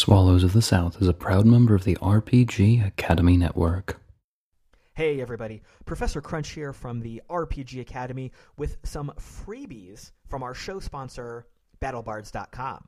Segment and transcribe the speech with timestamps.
[0.00, 4.00] Swallows of the South is a proud member of the RPG Academy Network.
[4.94, 10.80] Hey everybody, Professor Crunch here from the RPG Academy with some freebies from our show
[10.80, 11.44] sponsor,
[11.82, 12.84] BattleBards.com.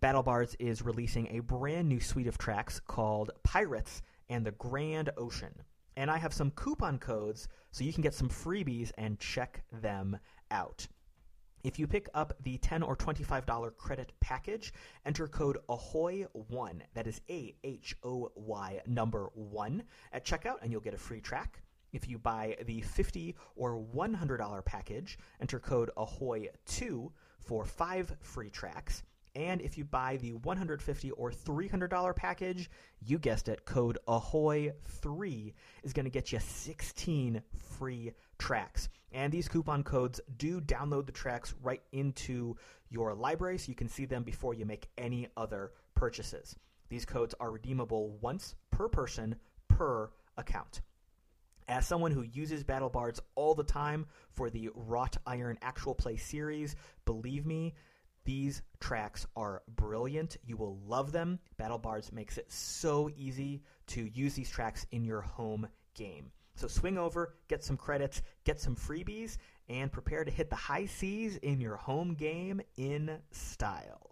[0.00, 5.52] BattleBards is releasing a brand new suite of tracks called Pirates and the Grand Ocean.
[5.96, 10.16] And I have some coupon codes so you can get some freebies and check them
[10.52, 10.86] out.
[11.64, 14.72] If you pick up the 10 or $25 credit package,
[15.06, 20.80] enter code AHOY1, that is A H O Y number 1, at checkout, and you'll
[20.80, 21.62] get a free track.
[21.92, 29.04] If you buy the 50 or $100 package, enter code AHOY2 for five free tracks.
[29.34, 32.70] And if you buy the 150 or $300 package,
[33.00, 37.40] you guessed it, code AHOY3 is going to get you 16
[37.78, 38.88] free tracks.
[39.12, 42.56] And these coupon codes do download the tracks right into
[42.90, 46.56] your library so you can see them before you make any other purchases.
[46.88, 49.36] These codes are redeemable once per person
[49.68, 50.80] per account.
[51.68, 56.16] As someone who uses Battle Bards all the time for the Wrought Iron Actual Play
[56.16, 56.74] series,
[57.04, 57.74] believe me,
[58.24, 60.36] these tracks are brilliant.
[60.44, 61.38] You will love them.
[61.58, 66.32] Battle Bards makes it so easy to use these tracks in your home game.
[66.54, 70.86] So swing over, get some credits, get some freebies, and prepare to hit the high
[70.86, 74.11] seas in your home game in style.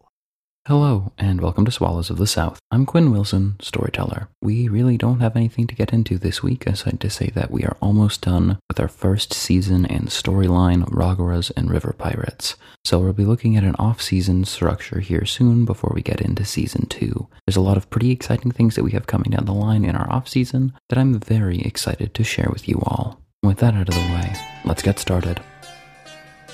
[0.70, 2.60] Hello, and welcome to Swallows of the South.
[2.70, 4.28] I'm Quinn Wilson, storyteller.
[4.40, 7.64] We really don't have anything to get into this week, aside to say that we
[7.64, 12.54] are almost done with our first season and storyline, Raggoras and River Pirates.
[12.84, 16.86] So we'll be looking at an off-season structure here soon before we get into season
[16.86, 17.26] two.
[17.48, 19.96] There's a lot of pretty exciting things that we have coming down the line in
[19.96, 23.20] our off-season that I'm very excited to share with you all.
[23.42, 25.40] With that out of the way, let's get started.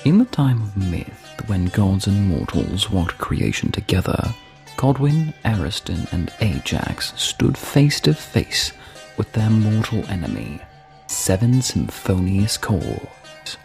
[0.05, 4.33] In the time of myth, when gods and mortals walked creation together,
[4.77, 8.71] Godwin, Ariston, and Ajax stood face to face
[9.17, 10.61] with their mortal enemy,
[11.07, 13.57] Seven Symphonious Chords.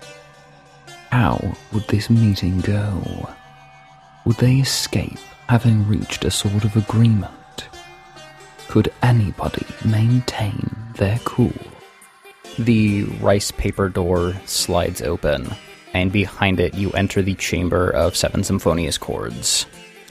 [1.11, 3.29] How would this meeting go?
[4.25, 7.69] Would they escape having reached a sort of agreement?
[8.69, 11.53] Could anybody maintain their cool?
[12.59, 15.55] The rice paper door slides open,
[15.95, 19.67] and behind it you enter the chamber of Seven Symphonious Chords.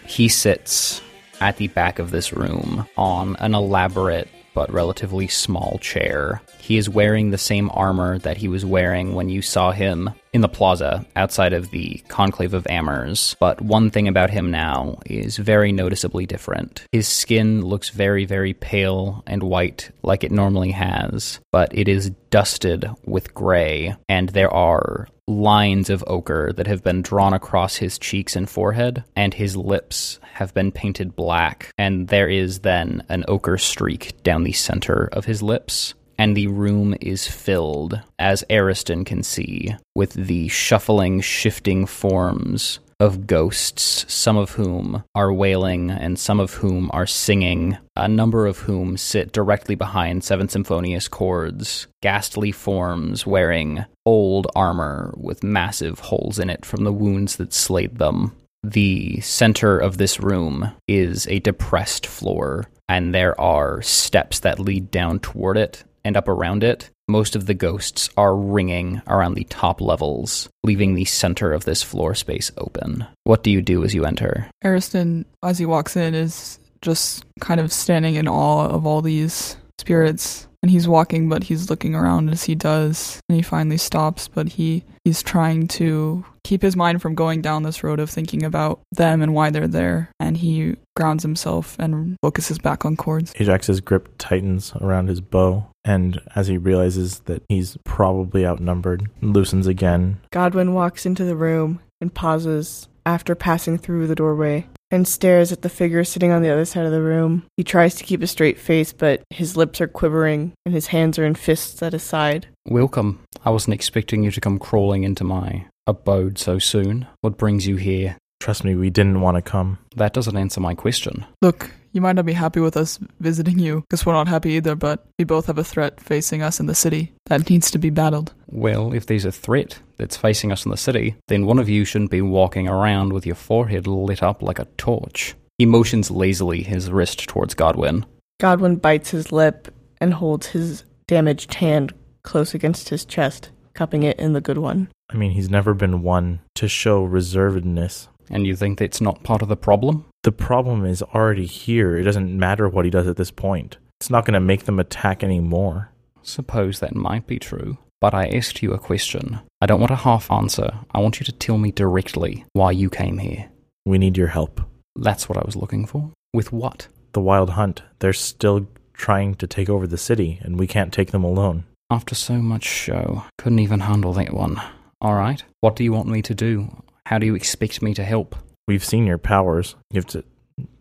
[0.05, 1.01] He sits
[1.39, 6.41] at the back of this room on an elaborate but relatively small chair.
[6.59, 10.41] He is wearing the same armor that he was wearing when you saw him in
[10.41, 13.35] the plaza outside of the Conclave of Amers.
[13.39, 16.85] But one thing about him now is very noticeably different.
[16.91, 22.11] His skin looks very, very pale and white like it normally has, but it is
[22.29, 27.97] dusted with gray, and there are lines of ochre that have been drawn across his
[27.97, 33.25] cheeks and forehead, and his lips have been painted black, and there is then an
[33.27, 35.93] ochre streak down the center of his lips.
[36.17, 43.25] And the room is filled, as Ariston can see, with the shuffling, shifting forms of
[43.25, 48.59] ghosts, some of whom are wailing and some of whom are singing, a number of
[48.59, 56.37] whom sit directly behind Seven Symphonious Chords, ghastly forms wearing old armor with massive holes
[56.37, 58.33] in it from the wounds that slayed them.
[58.63, 64.91] The center of this room is a depressed floor, and there are steps that lead
[64.91, 66.89] down toward it and up around it.
[67.07, 71.81] Most of the ghosts are ringing around the top levels, leaving the center of this
[71.81, 73.05] floor space open.
[73.23, 74.47] What do you do as you enter?
[74.63, 79.57] Ariston, as he walks in, is just kind of standing in awe of all these
[79.79, 80.47] spirits.
[80.63, 83.19] And he's walking, but he's looking around as he does.
[83.27, 87.63] And he finally stops, but he he's trying to keep his mind from going down
[87.63, 90.11] this road of thinking about them and why they're there.
[90.19, 93.33] And he grounds himself and focuses back on chords.
[93.39, 99.67] Ajax's grip tightens around his bow, and as he realizes that he's probably outnumbered, loosens
[99.67, 100.19] again.
[100.31, 105.61] Godwin walks into the room and pauses after passing through the doorway and stares at
[105.61, 107.45] the figure sitting on the other side of the room.
[107.55, 111.17] He tries to keep a straight face, but his lips are quivering and his hands
[111.17, 112.47] are in fists at his side.
[112.67, 113.19] Welcome.
[113.45, 117.07] I wasn't expecting you to come crawling into my abode so soon.
[117.21, 118.17] What brings you here?
[118.39, 119.77] Trust me, we didn't want to come.
[119.95, 121.25] That doesn't answer my question.
[121.41, 124.75] Look, you might not be happy with us visiting you, because we're not happy either,
[124.75, 127.89] but we both have a threat facing us in the city that needs to be
[127.89, 128.33] battled.
[128.47, 131.85] Well, if there's a threat that's facing us in the city, then one of you
[131.85, 135.35] shouldn't be walking around with your forehead lit up like a torch.
[135.57, 138.05] He motions lazily his wrist towards Godwin.
[138.39, 141.93] Godwin bites his lip and holds his damaged hand
[142.23, 144.89] close against his chest, cupping it in the good one.
[145.09, 148.07] I mean, he's never been one to show reservedness.
[148.29, 150.05] And you think that's not part of the problem?
[150.23, 151.97] The problem is already here.
[151.97, 153.77] It doesn't matter what he does at this point.
[153.99, 155.91] It's not going to make them attack anymore.
[156.21, 159.39] Suppose that might be true, but I asked you a question.
[159.59, 160.71] I don't want a half answer.
[160.93, 163.49] I want you to tell me directly why you came here.
[163.85, 164.61] We need your help.
[164.95, 166.11] That's what I was looking for.
[166.33, 166.87] With what?
[167.13, 171.11] The Wild Hunt, they're still trying to take over the city, and we can't take
[171.11, 171.65] them alone.
[171.91, 174.61] After so much show, couldn't even handle that one.
[175.01, 175.43] All right.
[175.59, 176.83] What do you want me to do?
[177.05, 178.33] How do you expect me to help?
[178.65, 179.75] We've seen your powers.
[179.91, 180.23] You have to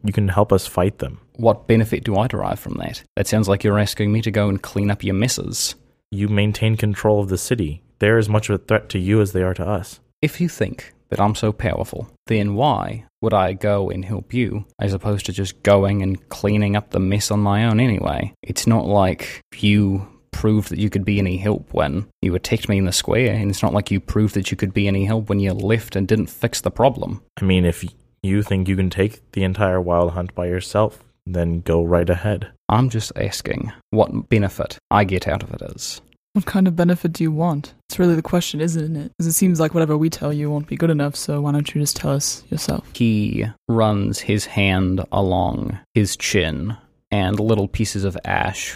[0.04, 1.20] you can help us fight them.
[1.34, 3.02] What benefit do I derive from that?
[3.16, 5.74] That sounds like you're asking me to go and clean up your messes.
[6.12, 7.82] You maintain control of the city.
[7.98, 9.98] They're as much of a threat to you as they are to us.
[10.22, 14.64] If you think that I'm so powerful, then why would I go and help you
[14.78, 18.32] as opposed to just going and cleaning up the mess on my own anyway?
[18.42, 20.06] It's not like you
[20.40, 23.50] proved that you could be any help when you attacked me in the square, and
[23.50, 26.08] it's not like you proved that you could be any help when you left and
[26.08, 27.22] didn't fix the problem.
[27.42, 27.84] I mean, if
[28.22, 32.50] you think you can take the entire wild hunt by yourself, then go right ahead.
[32.70, 36.00] I'm just asking what benefit I get out of it is.
[36.32, 37.74] What kind of benefit do you want?
[37.90, 39.12] It's really the question, isn't it?
[39.18, 41.74] Because it seems like whatever we tell you won't be good enough, so why don't
[41.74, 42.88] you just tell us yourself?
[42.94, 46.78] He runs his hand along his chin,
[47.10, 48.70] and little pieces of ash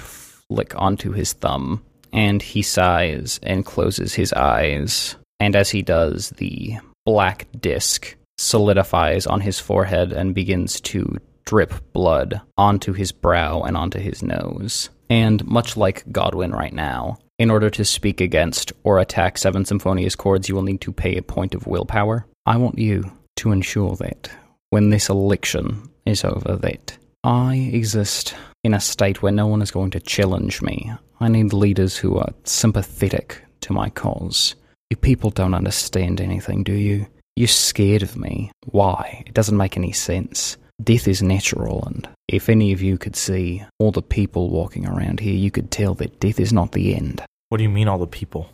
[0.55, 1.83] flick onto his thumb.
[2.13, 5.17] And he sighs and closes his eyes.
[5.41, 11.75] And as he does, the black disc solidifies on his forehead and begins to drip
[11.93, 14.91] blood onto his brow and onto his nose.
[15.11, 20.15] And much like Godwin right now, in order to speak against or attack Seven Symphonious
[20.15, 22.27] chords, you will need to pay a point of willpower.
[22.47, 24.31] I want you to ensure that
[24.71, 28.35] when this election is over, that I exist
[28.65, 30.91] in a state where no one is going to challenge me.
[31.21, 34.57] I need leaders who are sympathetic to my cause.
[34.91, 37.07] You people don't understand anything, do you?
[37.37, 38.51] You're scared of me.
[38.65, 39.23] Why?
[39.27, 40.57] It doesn't make any sense.
[40.83, 45.21] Death is natural, and if any of you could see all the people walking around
[45.21, 47.23] here, you could tell that death is not the end.
[47.49, 48.51] What do you mean, all the people?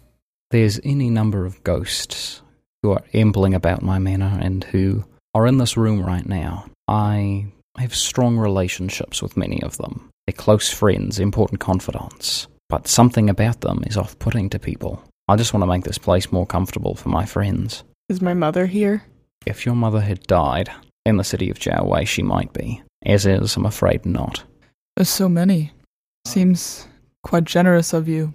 [0.50, 2.42] There's any number of ghosts
[2.82, 5.04] who are ambling about my manor and who
[5.34, 6.66] are in this room right now.
[6.88, 7.46] I
[7.80, 10.10] have strong relationships with many of them.
[10.26, 12.46] They're close friends, important confidants.
[12.68, 15.02] But something about them is off putting to people.
[15.28, 17.84] I just want to make this place more comfortable for my friends.
[18.08, 19.04] Is my mother here?
[19.46, 20.70] If your mother had died
[21.06, 22.82] in the city of Jiawei, she might be.
[23.04, 24.44] As is, I'm afraid not.
[24.96, 25.72] There's so many.
[26.26, 26.86] Seems
[27.22, 28.34] quite generous of you.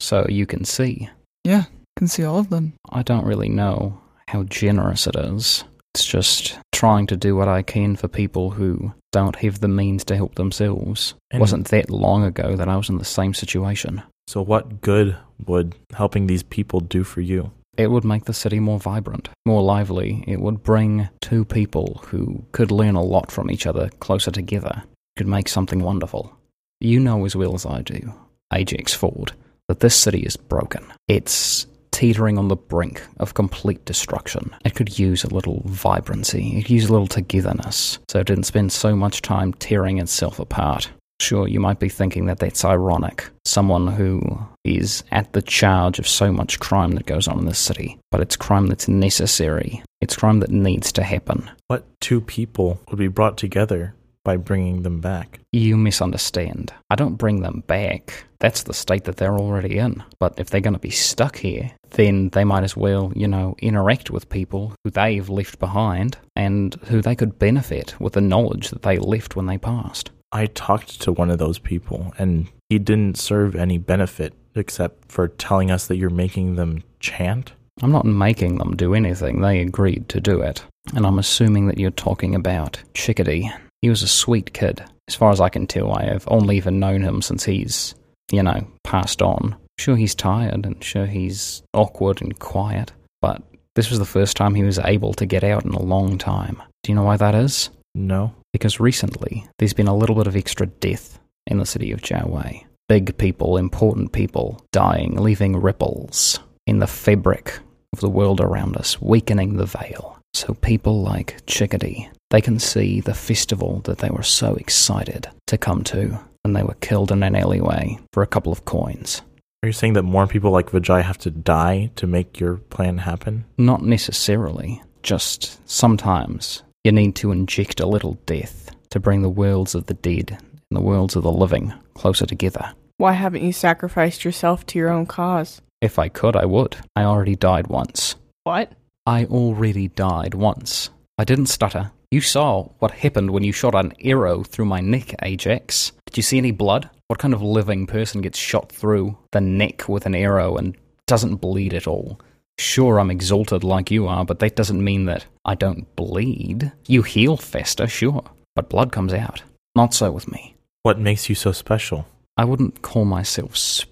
[0.00, 1.08] So you can see.
[1.44, 1.64] Yeah,
[1.96, 2.74] can see all of them.
[2.90, 5.64] I don't really know how generous it is.
[5.94, 10.04] It's just trying to do what I can for people who don't have the means
[10.04, 11.14] to help themselves.
[11.30, 14.02] It wasn't that long ago that I was in the same situation.
[14.26, 15.16] So, what good
[15.46, 17.50] would helping these people do for you?
[17.76, 20.24] It would make the city more vibrant, more lively.
[20.26, 24.82] It would bring two people who could learn a lot from each other closer together.
[25.16, 26.34] Could make something wonderful.
[26.80, 28.12] You know as well as I do,
[28.52, 29.32] Ajax Ford,
[29.68, 30.84] that this city is broken.
[31.06, 34.54] It's teetering on the brink of complete destruction.
[34.64, 36.58] It could use a little vibrancy.
[36.58, 40.40] It could use a little togetherness, so it didn't spend so much time tearing itself
[40.40, 40.90] apart.
[41.20, 43.30] Sure, you might be thinking that that's ironic.
[43.44, 44.20] Someone who
[44.64, 47.96] is at the charge of so much crime that goes on in this city.
[48.10, 49.84] But it's crime that's necessary.
[50.00, 51.48] It's crime that needs to happen.
[51.68, 55.40] What two people would be brought together by bringing them back?
[55.52, 56.72] You misunderstand.
[56.90, 58.24] I don't bring them back.
[58.38, 60.02] That's the state that they're already in.
[60.18, 63.54] But if they're going to be stuck here, then they might as well, you know,
[63.60, 68.70] interact with people who they've left behind and who they could benefit with the knowledge
[68.70, 70.10] that they left when they passed.
[70.32, 75.28] I talked to one of those people, and he didn't serve any benefit except for
[75.28, 77.52] telling us that you're making them chant.
[77.82, 79.40] I'm not making them do anything.
[79.40, 80.64] They agreed to do it.
[80.94, 83.50] And I'm assuming that you're talking about Chickadee.
[83.82, 84.82] He was a sweet kid.
[85.08, 87.94] As far as I can tell, I have only even known him since he's,
[88.30, 89.56] you know, passed on.
[89.78, 93.42] Sure, he's tired and sure he's awkward and quiet, but
[93.74, 96.62] this was the first time he was able to get out in a long time.
[96.82, 97.70] Do you know why that is?
[97.94, 98.34] No.
[98.52, 102.64] Because recently there's been a little bit of extra death in the city of Jiawei.
[102.88, 107.58] Big people, important people dying, leaving ripples in the fabric
[107.92, 110.18] of the world around us, weakening the veil.
[110.34, 115.58] So people like Chickadee, they can see the festival that they were so excited to
[115.58, 119.20] come to, and they were killed in an alleyway for a couple of coins.
[119.62, 122.96] Are you saying that more people like Vijay have to die to make your plan
[122.96, 123.44] happen?
[123.58, 129.74] Not necessarily, just sometimes you need to inject a little death to bring the worlds
[129.74, 132.72] of the dead and the worlds of the living closer together.
[132.96, 135.60] Why haven't you sacrificed yourself to your own cause?
[135.82, 136.78] If I could, I would.
[136.96, 138.16] I already died once.
[138.44, 138.72] What?
[139.04, 140.88] I already died once.
[141.18, 141.92] I didn't stutter.
[142.12, 145.92] You saw what happened when you shot an arrow through my neck, Ajax.
[146.04, 146.90] Did you see any blood?
[147.08, 150.76] What kind of living person gets shot through the neck with an arrow and
[151.06, 152.20] doesn't bleed at all?
[152.58, 156.70] Sure, I'm exalted like you are, but that doesn't mean that I don't bleed.
[156.86, 159.42] You heal faster, sure, but blood comes out.
[159.74, 160.54] Not so with me.
[160.82, 162.06] What makes you so special?
[162.36, 163.91] I wouldn't call myself special.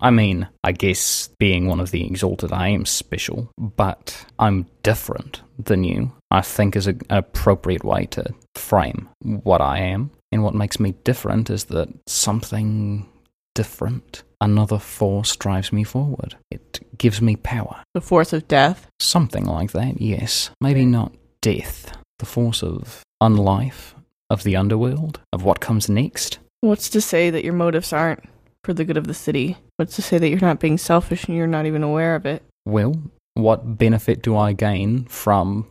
[0.00, 5.42] I mean, I guess being one of the exalted, I am special, but I'm different
[5.58, 10.10] than you, I think is a, an appropriate way to frame what I am.
[10.30, 13.06] And what makes me different is that something
[13.54, 16.36] different, another force drives me forward.
[16.50, 17.82] It gives me power.
[17.92, 18.86] The force of death.
[18.98, 20.50] Something like that, yes.
[20.60, 21.92] Maybe not death.
[22.18, 23.94] The force of unlife,
[24.30, 26.38] of the underworld, of what comes next.
[26.62, 28.24] What's to say that your motives aren't
[28.64, 29.56] for the good of the city?
[29.76, 32.42] What's to say that you're not being selfish and you're not even aware of it?
[32.64, 32.94] Well,
[33.34, 35.66] what benefit do I gain from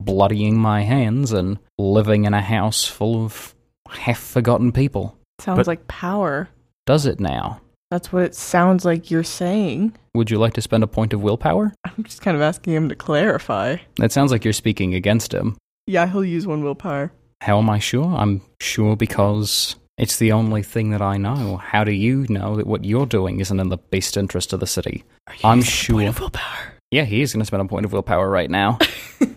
[0.00, 3.54] bloodying my hands and living in a house full of
[3.88, 5.16] half forgotten people?
[5.40, 6.48] Sounds But- like power.
[6.86, 7.60] Does it now?
[7.90, 9.92] That's what it sounds like you're saying.
[10.14, 11.72] Would you like to spend a point of willpower?
[11.84, 13.76] I'm just kind of asking him to clarify.
[13.98, 15.56] That sounds like you're speaking against him.
[15.86, 17.12] Yeah, he'll use one willpower.
[17.42, 18.06] How am I sure?
[18.06, 21.56] I'm sure because it's the only thing that I know.
[21.56, 24.66] How do you know that what you're doing isn't in the best interest of the
[24.66, 25.04] city?
[25.42, 26.12] I'm sure.
[26.90, 28.78] Yeah, he is going to spend a point of willpower right now.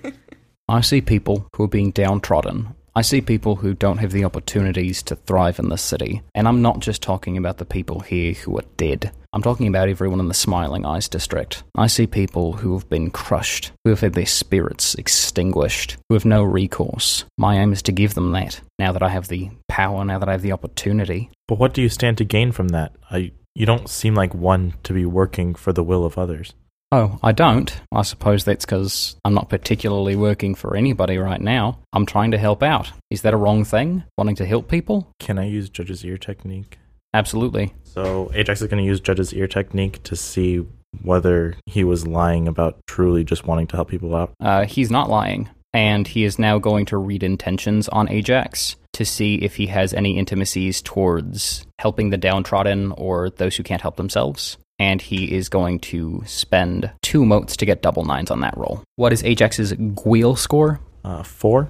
[0.68, 2.76] I see people who are being downtrodden.
[2.96, 6.22] I see people who don't have the opportunities to thrive in this city.
[6.36, 9.12] And I'm not just talking about the people here who are dead.
[9.32, 11.62] I'm talking about everyone in the Smiling Eyes district.
[11.76, 16.26] I see people who have been crushed, who have had their spirits extinguished, who have
[16.26, 17.26] no recourse.
[17.38, 20.28] My aim is to give them that, now that I have the power, now that
[20.28, 21.30] I have the opportunity.
[21.48, 22.94] But what do you stand to gain from that?
[23.12, 26.56] I, you don't seem like one to be working for the will of others.
[26.92, 27.72] Oh, I don't.
[27.92, 31.78] I suppose that's because I'm not particularly working for anybody right now.
[31.94, 32.92] I'm trying to help out.
[33.12, 34.06] Is that a wrong thing?
[34.18, 35.12] Wanting to help people?
[35.20, 36.80] Can I use Judge's ear technique?
[37.14, 37.74] Absolutely.
[37.84, 40.66] So Ajax is going to use Judge's ear technique to see
[41.02, 44.32] whether he was lying about truly just wanting to help people out.
[44.40, 45.50] Uh, he's not lying.
[45.72, 49.94] And he is now going to read intentions on Ajax to see if he has
[49.94, 54.58] any intimacies towards helping the downtrodden or those who can't help themselves.
[54.80, 58.82] And he is going to spend two motes to get double nines on that roll.
[58.96, 60.80] What is Ajax's Guile score?
[61.04, 61.70] Uh, four.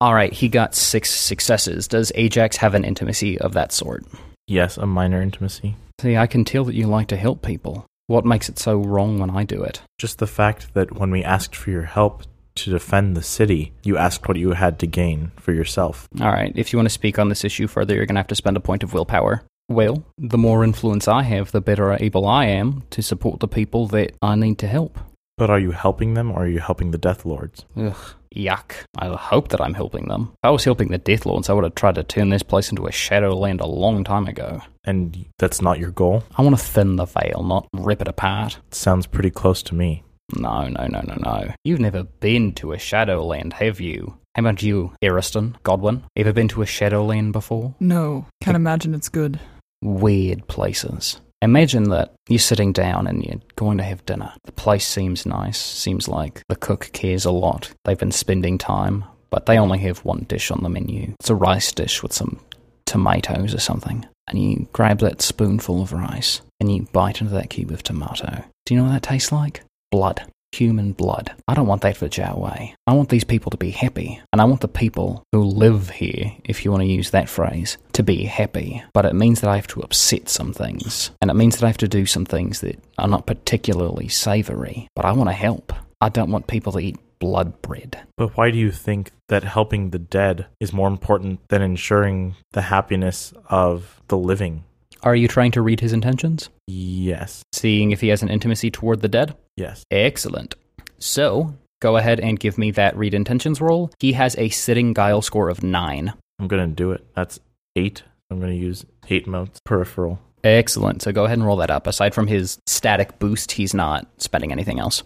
[0.00, 1.88] All right, he got six successes.
[1.88, 4.04] Does Ajax have an intimacy of that sort?
[4.46, 5.74] Yes, a minor intimacy.
[6.00, 7.86] See, I can tell that you like to help people.
[8.06, 9.80] What makes it so wrong when I do it?
[9.98, 12.24] Just the fact that when we asked for your help
[12.56, 16.08] to defend the city, you asked what you had to gain for yourself.
[16.20, 18.26] All right, if you want to speak on this issue further, you're going to have
[18.28, 19.42] to spend a point of willpower.
[19.68, 23.88] Well, the more influence I have, the better able I am to support the people
[23.88, 24.98] that I need to help.
[25.36, 27.66] But are you helping them or are you helping the Death Lords?
[27.76, 27.94] Ugh,
[28.34, 28.72] yuck.
[28.96, 30.30] I hope that I'm helping them.
[30.32, 32.70] If I was helping the Death Lords, I would have tried to turn this place
[32.70, 34.62] into a Shadowland a long time ago.
[34.84, 36.24] And that's not your goal?
[36.36, 38.58] I want to thin the veil, not rip it apart.
[38.70, 40.02] Sounds pretty close to me.
[40.34, 41.52] No, no, no, no, no.
[41.64, 44.16] You've never been to a Shadowland, have you?
[44.34, 46.04] How about you, Ariston, Godwin?
[46.16, 47.74] Ever been to a Shadowland before?
[47.78, 49.38] No, can't imagine it's good.
[49.82, 51.20] Weird places.
[51.42, 54.32] Imagine that you're sitting down and you're going to have dinner.
[54.44, 57.72] The place seems nice, seems like the cook cares a lot.
[57.84, 61.14] They've been spending time, but they only have one dish on the menu.
[61.20, 62.40] It's a rice dish with some
[62.86, 64.06] tomatoes or something.
[64.28, 68.44] And you grab that spoonful of rice and you bite into that cube of tomato.
[68.64, 69.62] Do you know what that tastes like?
[69.90, 70.22] Blood.
[70.52, 71.34] Human blood.
[71.48, 72.74] I don't want that for Jiawei.
[72.86, 74.20] I want these people to be happy.
[74.32, 77.76] And I want the people who live here, if you want to use that phrase,
[77.92, 78.82] to be happy.
[78.94, 81.10] But it means that I have to upset some things.
[81.20, 84.88] And it means that I have to do some things that are not particularly savory.
[84.94, 85.72] But I want to help.
[86.00, 88.00] I don't want people to eat blood bread.
[88.16, 92.62] But why do you think that helping the dead is more important than ensuring the
[92.62, 94.64] happiness of the living?
[95.02, 96.48] Are you trying to read his intentions?
[96.66, 97.42] Yes.
[97.52, 99.36] Seeing if he has an intimacy toward the dead?
[99.56, 99.84] Yes.
[99.90, 100.54] Excellent.
[100.98, 103.90] So, go ahead and give me that read intentions roll.
[103.98, 106.12] He has a sitting guile score of 9.
[106.38, 107.06] I'm going to do it.
[107.14, 107.38] That's
[107.76, 108.02] eight.
[108.30, 110.18] I'm going to use eight motes peripheral.
[110.42, 111.02] Excellent.
[111.02, 111.86] So go ahead and roll that up.
[111.86, 115.02] Aside from his static boost, he's not spending anything else.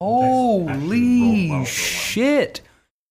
[0.00, 2.60] Holy shit!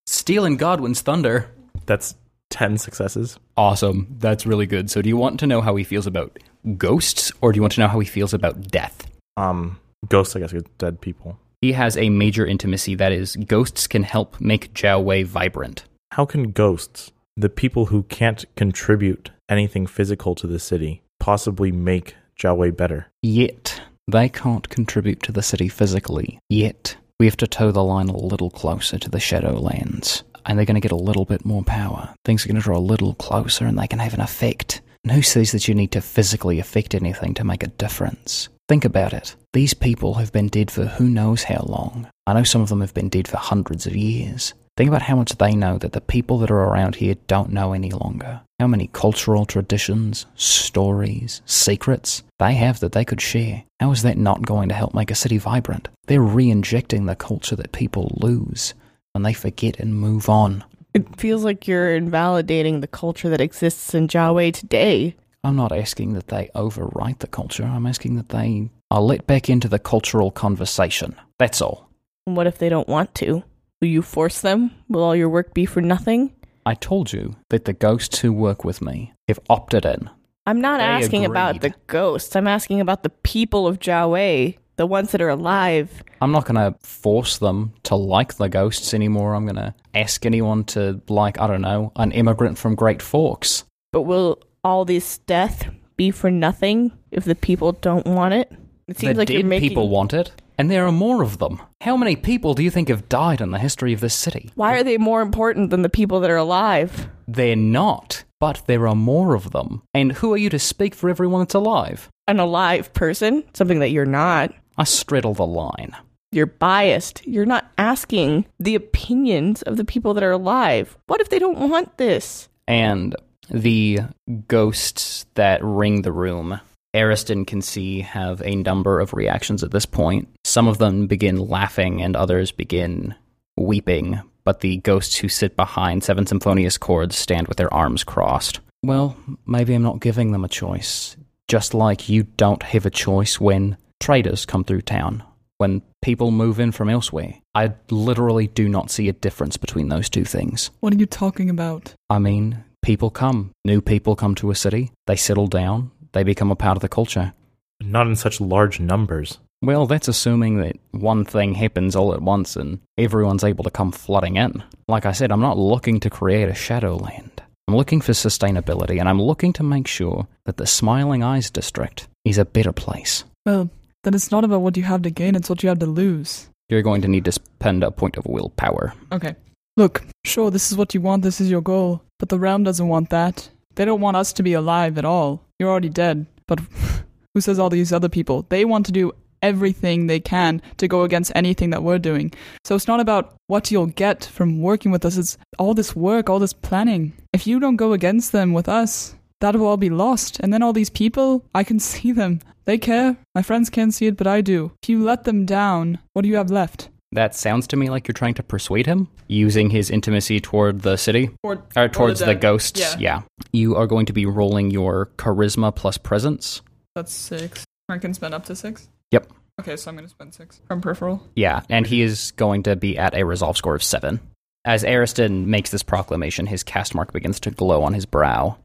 [0.06, 1.50] Stealing Godwin's thunder.
[1.86, 2.14] That's
[2.52, 3.38] 10 successes.
[3.56, 4.06] Awesome.
[4.18, 4.90] That's really good.
[4.90, 6.38] So do you want to know how he feels about
[6.76, 9.10] ghosts or do you want to know how he feels about death?
[9.36, 11.38] Um, ghosts, I guess, dead people.
[11.60, 15.84] He has a major intimacy that is ghosts can help make Jiao Wei vibrant.
[16.12, 22.14] How can ghosts, the people who can't contribute anything physical to the city, possibly make
[22.38, 23.06] Jiawei better?
[23.22, 28.08] Yet They can't contribute to the city physically, yet we have to toe the line
[28.08, 30.22] a little closer to the Shadowlands.
[30.46, 32.14] And they're going to get a little bit more power.
[32.24, 34.80] Things are going to draw a little closer and they can have an effect.
[35.04, 38.48] And who says that you need to physically affect anything to make a difference?
[38.68, 39.34] Think about it.
[39.52, 42.08] These people have been dead for who knows how long.
[42.26, 44.54] I know some of them have been dead for hundreds of years.
[44.76, 47.72] Think about how much they know that the people that are around here don't know
[47.72, 48.40] any longer.
[48.58, 53.64] How many cultural traditions, stories, secrets they have that they could share.
[53.78, 55.88] How is that not going to help make a city vibrant?
[56.06, 58.74] They're re injecting the culture that people lose
[59.12, 60.64] when they forget and move on.
[60.94, 65.16] It feels like you're invalidating the culture that exists in Jiawei today.
[65.44, 69.48] I'm not asking that they overwrite the culture, I'm asking that they are let back
[69.48, 71.16] into the cultural conversation.
[71.38, 71.88] That's all.
[72.26, 73.42] What if they don't want to?
[73.80, 74.70] Will you force them?
[74.88, 76.32] Will all your work be for nothing?
[76.64, 80.08] I told you that the ghosts who work with me have opted in.
[80.46, 82.36] I'm not They asking about the ghosts.
[82.36, 86.02] I'm asking about the people of Jiawei, the ones that are alive.
[86.20, 89.34] I'm not going to force them to like the ghosts anymore.
[89.34, 93.64] I'm going to ask anyone to like, I don't know, an immigrant from Great Forks.
[93.92, 98.52] But will all this death be for nothing if the people don't want it?
[98.88, 99.68] It seems the like dead making.
[99.68, 101.60] people want it, and there are more of them.
[101.80, 104.50] How many people do you think have died in the history of this city?
[104.54, 107.08] Why are they more important than the people that are alive?
[107.28, 109.82] They're not, but there are more of them.
[109.94, 112.08] And who are you to speak for everyone that's alive?
[112.26, 114.52] An alive person, something that you're not.
[114.82, 115.94] I straddle the line.
[116.32, 117.24] You're biased.
[117.24, 120.98] You're not asking the opinions of the people that are alive.
[121.06, 122.48] What if they don't want this?
[122.66, 123.14] and
[123.48, 124.00] the
[124.48, 126.60] ghosts that ring the room.
[126.94, 130.28] Ariston can see have a number of reactions at this point.
[130.44, 133.14] Some of them begin laughing and others begin
[133.56, 138.60] weeping, but the ghosts who sit behind Seven Symphonious Chords stand with their arms crossed.
[138.82, 141.16] Well, maybe I'm not giving them a choice.
[141.48, 145.22] Just like you don't have a choice when traders come through town,
[145.58, 147.34] when people move in from elsewhere.
[147.54, 150.70] I literally do not see a difference between those two things.
[150.80, 151.94] What are you talking about?
[152.10, 153.52] I mean, people come.
[153.64, 154.90] New people come to a city.
[155.06, 155.92] They settle down.
[156.12, 157.32] They become a part of the culture.
[157.80, 159.38] Not in such large numbers.
[159.62, 163.92] Well, that's assuming that one thing happens all at once and everyone's able to come
[163.92, 164.64] flooding in.
[164.88, 167.40] Like I said, I'm not looking to create a shadowland.
[167.68, 172.08] I'm looking for sustainability and I'm looking to make sure that the Smiling Eyes district
[172.24, 173.22] is a better place.
[173.46, 173.70] Well,
[174.02, 176.48] then it's not about what you have to gain, it's what you have to lose.
[176.68, 178.94] You're going to need to spend a point of willpower.
[179.12, 179.34] Okay.
[179.76, 182.88] Look, sure, this is what you want, this is your goal, but the realm doesn't
[182.88, 183.48] want that.
[183.74, 185.44] They don't want us to be alive at all.
[185.58, 186.26] You're already dead.
[186.46, 186.60] But
[187.34, 188.44] who says all these other people?
[188.48, 189.12] They want to do
[189.42, 192.32] everything they can to go against anything that we're doing.
[192.64, 196.30] So it's not about what you'll get from working with us, it's all this work,
[196.30, 197.12] all this planning.
[197.32, 200.40] If you don't go against them with us, that will all be lost.
[200.40, 202.40] And then all these people, I can see them.
[202.64, 203.16] They care.
[203.34, 204.72] My friends can't see it, but I do.
[204.82, 206.88] If you let them down, what do you have left?
[207.14, 210.96] That sounds to me like you're trying to persuade him using his intimacy toward the
[210.96, 211.28] city.
[211.42, 212.40] Or, Or towards the, dead.
[212.40, 212.96] ghosts.
[212.98, 213.22] Yeah.
[213.52, 216.62] You are going to be rolling your charisma plus presence.
[216.94, 217.64] That's six.
[217.90, 218.88] I can spend up to six?
[219.10, 219.30] Yep.
[219.60, 221.22] Okay, so I'm going to spend six from peripheral.
[221.36, 224.20] Yeah, and he is going to be at a resolve score of seven.
[224.64, 228.56] As Ariston makes this proclamation, his cast mark begins to glow on his brow.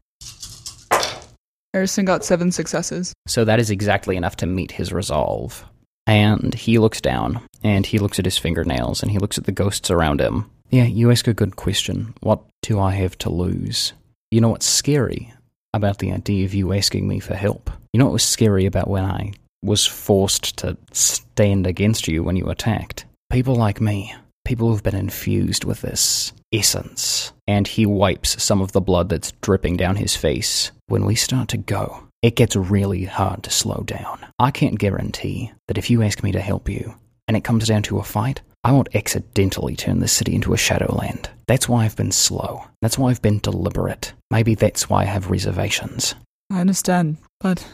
[1.74, 3.12] Ariston got seven successes.
[3.26, 5.64] So that is exactly enough to meet his resolve.
[6.06, 9.52] And he looks down, and he looks at his fingernails, and he looks at the
[9.52, 10.50] ghosts around him.
[10.70, 12.14] Yeah, you ask a good question.
[12.20, 13.92] What do I have to lose?
[14.30, 15.32] You know what's scary
[15.74, 17.70] about the idea of you asking me for help?
[17.92, 22.36] You know what was scary about when I was forced to stand against you when
[22.36, 23.04] you attacked?
[23.30, 24.14] People like me,
[24.48, 27.34] people who've been infused with this essence.
[27.46, 30.72] And he wipes some of the blood that's dripping down his face.
[30.86, 34.26] When we start to go, it gets really hard to slow down.
[34.38, 36.94] I can't guarantee that if you ask me to help you
[37.28, 40.56] and it comes down to a fight, I won't accidentally turn this city into a
[40.56, 41.28] shadowland.
[41.46, 42.64] That's why I've been slow.
[42.80, 44.14] That's why I've been deliberate.
[44.30, 46.14] Maybe that's why I have reservations.
[46.50, 47.68] I understand, but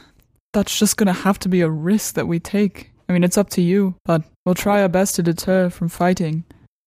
[0.52, 2.90] that's just to have to be a risk that we take.
[3.08, 6.42] I mean, it's up to you, but we'll try our best to deter from fighting.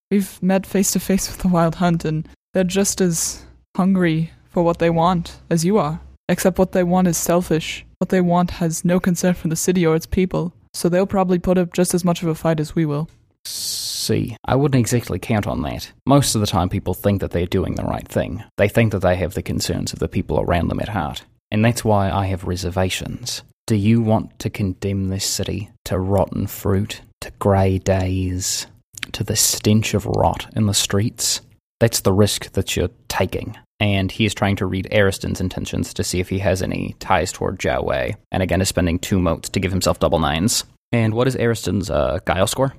[0.10, 4.64] We've met face to face with the Wild Hunt, and they're just as hungry for
[4.64, 6.00] what they want as you are.
[6.30, 7.86] Except what they want is selfish.
[8.00, 11.40] What they want has no concern for the city or its people, so they'll probably
[11.40, 13.10] put up just as much of a fight as we will.
[13.44, 15.92] See, I wouldn't exactly count on that.
[16.06, 18.44] Most of the time, people think that they're doing the right thing.
[18.58, 21.24] They think that they have the concerns of the people around them at heart.
[21.52, 23.42] And that's why I have reservations.
[23.66, 28.68] Do you want to condemn this city to rotten fruit, to grey days,
[29.14, 31.42] to the stench of rot in the streets?
[31.80, 33.56] That's the risk that you're taking.
[33.80, 37.32] And he is trying to read Ariston's intentions to see if he has any ties
[37.32, 38.16] toward Jiao Wei.
[38.32, 40.64] And again, is spending two motes to give himself double nines.
[40.92, 42.74] And what is Ariston's uh, guile score?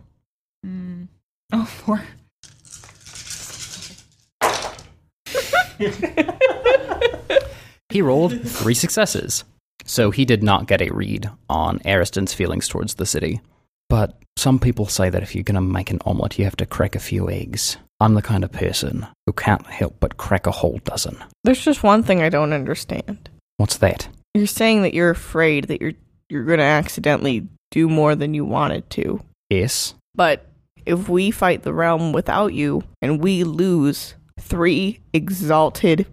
[0.66, 1.08] Mm.
[1.52, 2.02] Oh, four.
[7.90, 9.44] He rolled three successes.
[9.86, 13.40] So he did not get a read on Ariston's feelings towards the city.
[13.88, 16.66] But some people say that if you're going to make an omelette, you have to
[16.66, 17.76] crack a few eggs.
[18.00, 21.16] I'm the kind of person who can't help but crack a whole dozen.
[21.44, 23.28] There's just one thing I don't understand.
[23.56, 24.08] What's that?
[24.34, 25.94] You're saying that you're afraid that you're
[26.30, 29.20] you're going to accidentally do more than you wanted to.
[29.48, 29.94] Yes.
[30.14, 30.46] But
[30.84, 36.06] if we fight the realm without you and we lose three exalted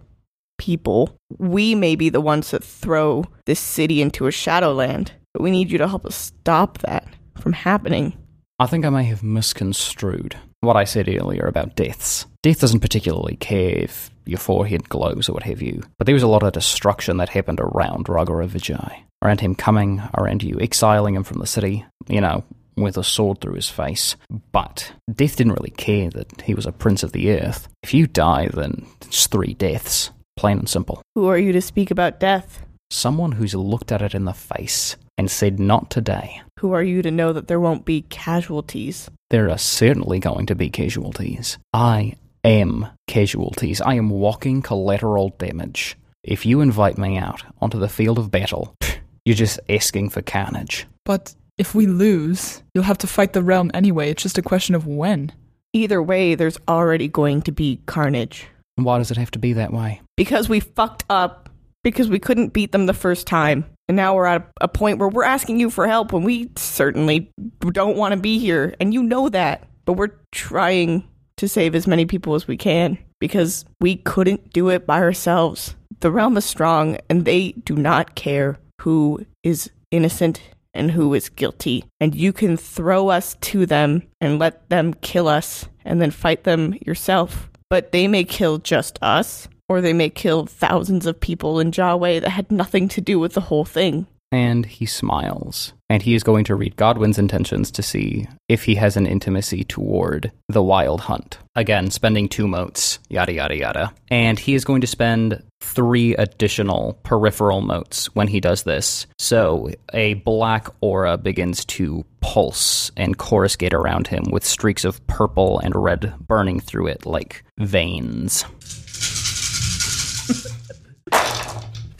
[0.58, 5.12] people, we may be the ones that throw this city into a shadowland.
[5.34, 7.06] But we need you to help us stop that
[7.40, 8.16] from happening.
[8.58, 12.26] I think I may have misconstrued what I said earlier about deaths.
[12.42, 16.22] Death doesn't particularly care if your forehead glows or what have you, but there was
[16.22, 19.02] a lot of destruction that happened around Ragara Vijay.
[19.22, 22.44] Around him coming, around you exiling him from the city, you know,
[22.76, 24.16] with a sword through his face.
[24.52, 27.68] But death didn't really care that he was a prince of the earth.
[27.82, 30.10] If you die, then it's three deaths.
[30.36, 31.02] Plain and simple.
[31.14, 32.64] Who are you to speak about death?
[32.90, 36.42] Someone who's looked at it in the face and said, Not today.
[36.60, 39.10] Who are you to know that there won't be casualties?
[39.30, 41.58] There are certainly going to be casualties.
[41.72, 43.80] I am casualties.
[43.80, 45.96] I am walking collateral damage.
[46.22, 48.74] If you invite me out onto the field of battle,
[49.24, 50.86] you're just asking for carnage.
[51.04, 54.10] But if we lose, you'll have to fight the realm anyway.
[54.10, 55.32] It's just a question of when.
[55.72, 58.46] Either way, there's already going to be carnage.
[58.76, 60.00] Why does it have to be that way?
[60.16, 61.48] Because we fucked up.
[61.82, 63.64] Because we couldn't beat them the first time.
[63.88, 67.30] And now we're at a point where we're asking you for help when we certainly
[67.60, 68.74] don't want to be here.
[68.80, 69.68] And you know that.
[69.84, 74.68] But we're trying to save as many people as we can because we couldn't do
[74.68, 75.76] it by ourselves.
[76.00, 80.40] The realm is strong and they do not care who is innocent
[80.74, 81.84] and who is guilty.
[82.00, 86.44] And you can throw us to them and let them kill us and then fight
[86.44, 87.48] them yourself.
[87.70, 92.20] But they may kill just us, or they may kill thousands of people in Jiawei
[92.20, 94.06] that had nothing to do with the whole thing.
[94.32, 95.72] And he smiles.
[95.88, 99.62] And he is going to read Godwin's intentions to see if he has an intimacy
[99.62, 101.38] toward the wild hunt.
[101.54, 103.94] Again, spending two motes, yada, yada, yada.
[104.08, 109.06] And he is going to spend three additional peripheral motes when he does this.
[109.18, 115.60] So a black aura begins to pulse and coruscate around him with streaks of purple
[115.60, 118.44] and red burning through it like veins.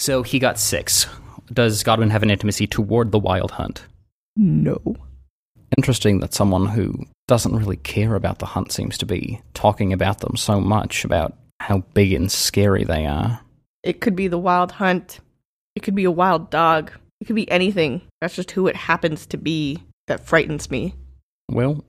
[0.06, 1.08] So he got six.
[1.52, 3.84] Does Godwin have an intimacy toward the wild hunt?
[4.36, 4.80] No.
[5.76, 10.20] Interesting that someone who doesn't really care about the hunt seems to be talking about
[10.20, 13.40] them so much about how big and scary they are.
[13.82, 15.18] It could be the wild hunt.
[15.74, 16.92] It could be a wild dog.
[17.20, 18.02] It could be anything.
[18.20, 20.94] That's just who it happens to be that frightens me.
[21.50, 21.84] Well,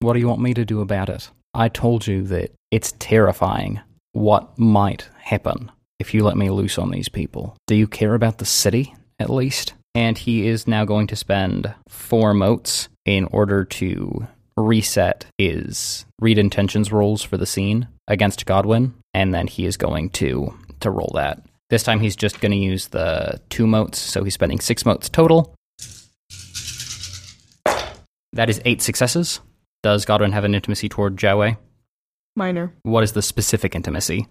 [0.00, 1.30] what do you want me to do about it?
[1.54, 3.80] I told you that it's terrifying
[4.10, 5.70] what might happen
[6.00, 7.56] if you let me loose on these people.
[7.68, 9.74] Do you care about the city, at least?
[9.94, 16.38] And he is now going to spend four motes in order to reset his read
[16.38, 21.12] intentions rolls for the scene against Godwin, and then he is going to to roll
[21.14, 21.42] that.
[21.68, 25.08] This time he's just going to use the two motes, so he's spending six motes
[25.08, 25.54] total.
[28.32, 29.40] That is eight successes.
[29.82, 31.58] Does Godwin have an intimacy toward Jiawei?
[32.36, 32.72] Minor.
[32.82, 34.28] What is the specific intimacy?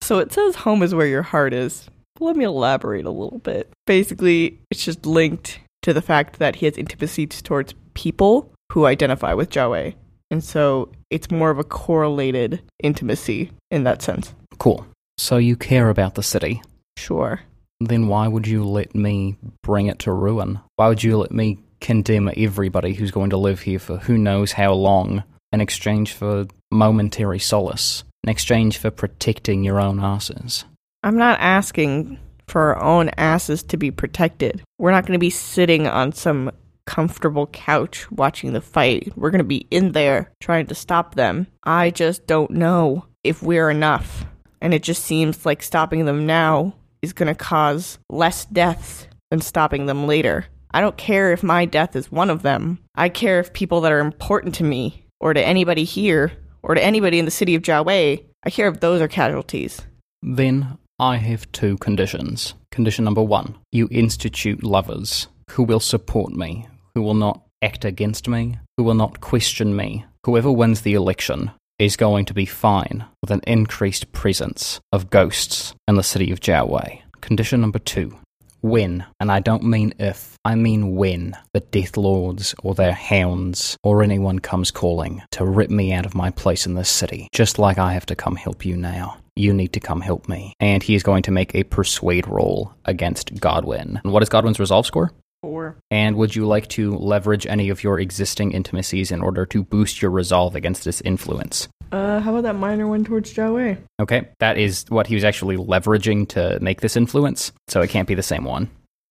[0.00, 1.88] So it says home is where your heart is.
[2.20, 3.70] Let me elaborate a little bit.
[3.86, 9.34] Basically, it's just linked to the fact that he has intimacy towards people who identify
[9.34, 9.94] with Jiawei.
[10.30, 14.34] And so it's more of a correlated intimacy in that sense.
[14.58, 14.86] Cool.
[15.16, 16.62] So you care about the city.
[16.96, 17.40] Sure.
[17.80, 20.60] Then why would you let me bring it to ruin?
[20.76, 24.52] Why would you let me condemn everybody who's going to live here for who knows
[24.52, 28.04] how long in exchange for momentary solace?
[28.24, 30.64] In exchange for protecting your own asses?
[31.02, 34.62] I'm not asking for our own asses to be protected.
[34.78, 36.50] We're not going to be sitting on some
[36.86, 39.12] comfortable couch watching the fight.
[39.14, 41.46] We're going to be in there trying to stop them.
[41.62, 44.24] I just don't know if we're enough.
[44.60, 49.40] And it just seems like stopping them now is going to cause less deaths than
[49.40, 50.46] stopping them later.
[50.70, 52.78] I don't care if my death is one of them.
[52.94, 56.32] I care if people that are important to me or to anybody here
[56.68, 59.80] or to anybody in the city of Jiawei, I care if those are casualties.
[60.22, 62.54] Then I have two conditions.
[62.70, 68.28] Condition number one you institute lovers who will support me, who will not act against
[68.28, 70.04] me, who will not question me.
[70.24, 75.74] Whoever wins the election is going to be fine with an increased presence of ghosts
[75.86, 77.00] in the city of Jiaowei.
[77.20, 78.16] Condition number two
[78.62, 83.76] win, and I don't mean if, I mean when the Death Lords or their hounds
[83.82, 87.58] or anyone comes calling to rip me out of my place in this city, just
[87.58, 89.18] like I have to come help you now.
[89.36, 90.52] You need to come help me.
[90.58, 94.00] And he is going to make a persuade roll against Godwin.
[94.02, 95.12] And what is Godwin's resolve score?
[95.42, 95.76] Four.
[95.90, 100.02] And would you like to leverage any of your existing intimacies in order to boost
[100.02, 101.68] your resolve against this influence?
[101.90, 103.78] Uh, how about that minor one towards Zhao Wei?
[104.00, 108.08] Okay, that is what he was actually leveraging to make this influence, so it can't
[108.08, 108.70] be the same one.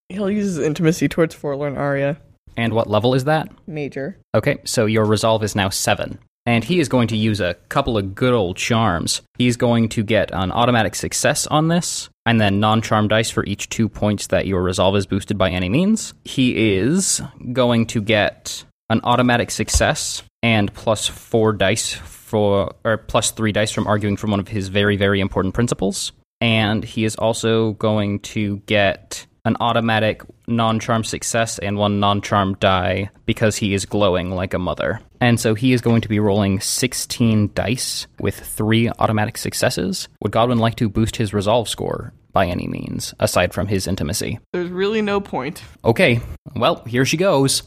[0.09, 2.17] He'll use his intimacy towards Forlorn Aria.
[2.55, 3.49] And what level is that?
[3.67, 4.17] Major.
[4.33, 6.19] Okay, so your resolve is now seven.
[6.45, 9.21] And he is going to use a couple of good old charms.
[9.37, 13.43] He's going to get an automatic success on this, and then non charm dice for
[13.45, 16.13] each two points that your resolve is boosted by any means.
[16.23, 21.95] He is going to get an automatic success and plus four dice
[22.27, 26.11] for, or plus three dice from arguing from one of his very, very important principles.
[26.41, 32.21] And he is also going to get an automatic non charm success and one non
[32.21, 34.99] charm die because he is glowing like a mother.
[35.21, 40.09] And so he is going to be rolling 16 dice with three automatic successes.
[40.21, 44.37] Would Godwin like to boost his resolve score by any means, aside from his intimacy?
[44.53, 45.63] There's really no point.
[45.83, 46.19] Okay,
[46.55, 47.63] well, here she goes.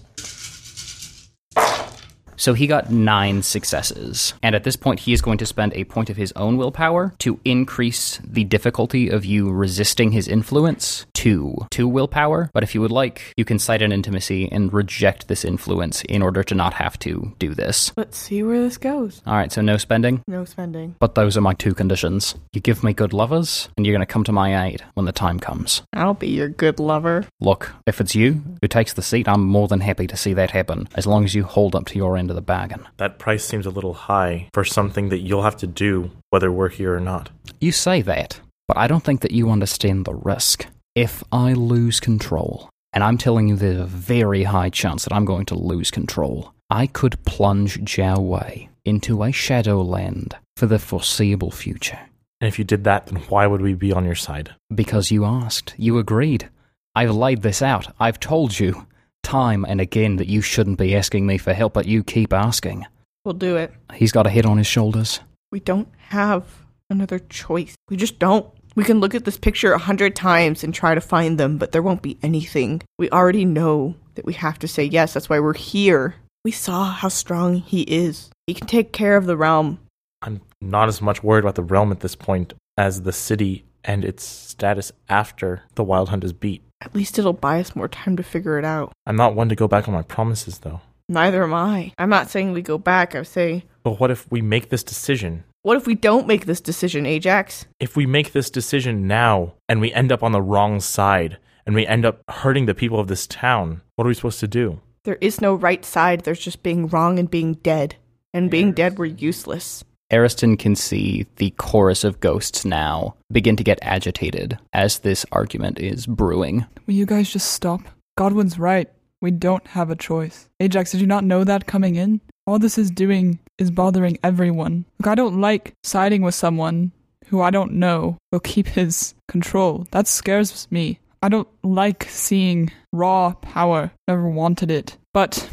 [2.41, 4.33] So he got nine successes.
[4.43, 7.13] And at this point, he is going to spend a point of his own willpower
[7.19, 12.49] to increase the difficulty of you resisting his influence to two willpower.
[12.55, 16.23] But if you would like, you can cite an intimacy and reject this influence in
[16.23, 17.93] order to not have to do this.
[17.95, 19.21] Let's see where this goes.
[19.27, 20.23] All right, so no spending.
[20.27, 20.97] No spending.
[20.99, 22.37] But those are my two conditions.
[22.55, 25.13] You give me good lovers, and you're going to come to my aid when the
[25.13, 25.83] time comes.
[25.93, 27.27] I'll be your good lover.
[27.39, 30.53] Look, if it's you who takes the seat, I'm more than happy to see that
[30.53, 32.87] happen, as long as you hold up to your end of the bargain.
[32.97, 36.71] That price seems a little high for something that you'll have to do whether we're
[36.71, 37.29] here or not.
[37.61, 40.67] You say that, but I don't think that you understand the risk.
[40.95, 45.25] If I lose control, and I'm telling you there's a very high chance that I'm
[45.25, 51.51] going to lose control, I could plunge Jiao Wei into a shadowland for the foreseeable
[51.51, 51.99] future.
[52.41, 54.55] And if you did that, then why would we be on your side?
[54.75, 56.49] Because you asked, you agreed.
[56.95, 57.95] I've laid this out.
[58.01, 58.87] I've told you
[59.23, 62.87] time and again that you shouldn't be asking me for help, but you keep asking.
[63.25, 63.73] We'll do it.
[63.95, 65.21] He's got a head on his shoulders.
[65.53, 66.45] We don't have
[66.89, 67.75] another choice.
[67.89, 68.47] We just don't.
[68.77, 71.73] We can look at this picture a hundred times and try to find them, but
[71.73, 72.83] there won't be anything.
[72.99, 75.13] We already know that we have to say yes.
[75.13, 76.15] That's why we're here.
[76.45, 78.31] We saw how strong he is.
[78.47, 79.81] He can take care of the realm.
[80.23, 84.05] I'm not as much worried about the realm at this point as the city and
[84.05, 86.63] its status after the Wild Hunt is beat.
[86.81, 88.93] At least it'll buy us more time to figure it out.
[89.07, 90.81] I'm not one to go back on my promises, though.
[91.09, 91.93] Neither am I.
[91.99, 93.15] I'm not saying we go back.
[93.15, 95.45] I'm saying, But what if we make this decision?
[95.63, 97.67] what if we don't make this decision, Ajax?
[97.81, 101.75] If we make this decision now and we end up on the wrong side and
[101.75, 104.81] we end up hurting the people of this town, what are we supposed to do?
[105.05, 106.23] There is no right side.
[106.23, 107.97] There's just being wrong and being dead.
[108.33, 109.83] And being dead, we're useless.
[110.13, 115.79] Ariston can see the chorus of ghosts now begin to get agitated as this argument
[115.79, 116.67] is brewing.
[116.87, 117.81] Will you guys just stop?
[118.17, 118.91] Godwin's right.
[119.21, 120.49] We don't have a choice.
[120.61, 122.21] Ajax, did you not know that coming in?
[122.47, 124.85] All this is doing is bothering everyone.
[124.99, 126.93] Look, I don't like siding with someone
[127.27, 129.87] who I don't know will keep his control.
[129.93, 130.99] That scares me.
[131.23, 133.91] I don't like seeing raw power.
[134.09, 134.97] Never wanted it.
[135.13, 135.49] But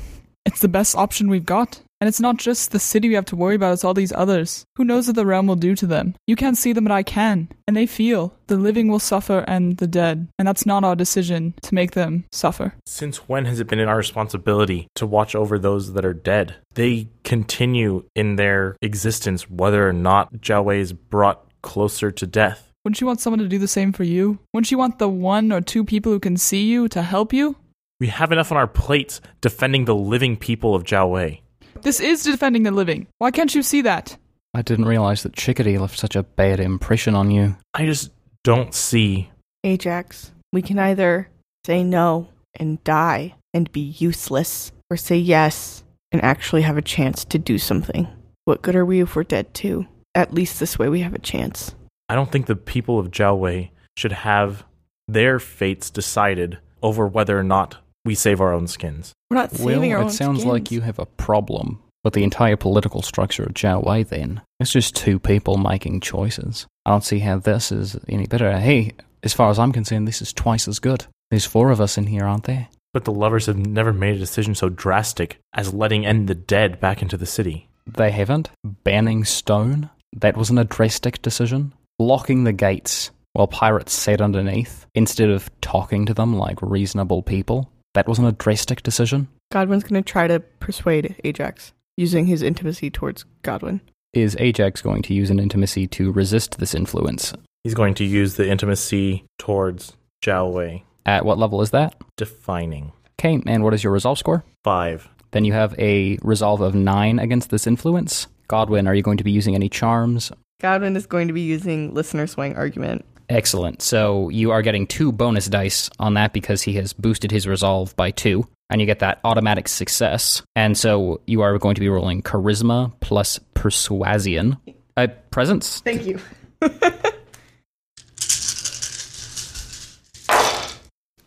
[0.46, 1.82] it's the best option we've got.
[2.00, 4.66] And it's not just the city we have to worry about, it's all these others.
[4.76, 6.16] Who knows what the realm will do to them?
[6.28, 7.50] You can't see them, but I can.
[7.68, 8.36] And they feel.
[8.48, 10.28] The living will suffer and the dead.
[10.38, 12.76] And that's not our decision to make them suffer.
[12.86, 16.56] Since when has it been in our responsibility to watch over those that are dead?
[16.76, 22.72] They continue in their existence whether or not Jiao Wei is brought closer to death.
[22.86, 24.40] Wouldn't you want someone to do the same for you?
[24.54, 27.58] Wouldn't you want the one or two people who can see you to help you?
[28.00, 31.42] We have enough on our plates defending the living people of Jiao Wei.
[31.82, 33.08] This is defending the living.
[33.18, 34.18] Why can't you see that?
[34.54, 37.56] I didn't realize that Chickadee left such a bad impression on you.
[37.74, 38.12] I just
[38.44, 39.30] don't see.
[39.64, 41.30] Ajax, we can either
[41.66, 47.26] say no and die and be useless, or say yes and actually have a chance
[47.26, 48.08] to do something.
[48.46, 49.86] What good are we if we're dead too?
[50.16, 51.76] At least this way we have a chance.
[52.10, 54.64] I don't think the people of Jiao Wei should have
[55.08, 59.14] their fates decided over whether or not we save our own skins.
[59.30, 62.24] We're not saving our well, own it sounds like you have a problem with the
[62.24, 64.42] entire political structure of Jiao Wei then.
[64.60, 66.66] It's just two people making choices.
[66.86, 68.58] I don't see how this is any better.
[68.58, 71.06] Hey, as far as I'm concerned, this is twice as good.
[71.30, 72.70] There's four of us in here, aren't there?
[72.94, 76.80] But the lovers have never made a decision so drastic as letting in the dead
[76.80, 77.68] back into the city.
[77.86, 78.50] They haven't.
[78.64, 79.90] Banning stone?
[80.16, 81.74] That wasn't a drastic decision.
[82.00, 87.70] Locking the gates while pirates sat underneath instead of talking to them like reasonable people?
[87.98, 89.28] That wasn't a drastic decision.
[89.52, 93.82] Godwin's going to try to persuade Ajax using his intimacy towards Godwin.
[94.14, 97.34] Is Ajax going to use an intimacy to resist this influence?
[97.64, 100.84] He's going to use the intimacy towards Zhao Wei.
[101.08, 101.96] At what level is that?
[102.18, 102.92] Defining.
[103.20, 104.46] Okay, and what is your resolve score?
[104.64, 105.10] Five.
[105.32, 108.28] Then you have a resolve of nine against this influence.
[108.48, 110.32] Godwin, are you going to be using any charms?
[110.62, 113.06] Godwin is going to be using listener swaying argument.
[113.30, 113.82] Excellent.
[113.82, 117.96] So you are getting two bonus dice on that because he has boosted his resolve
[117.96, 120.42] by two, and you get that automatic success.
[120.56, 124.58] And so you are going to be rolling charisma plus persuasion.
[124.96, 125.82] Uh, presence?
[125.82, 126.20] Thank you.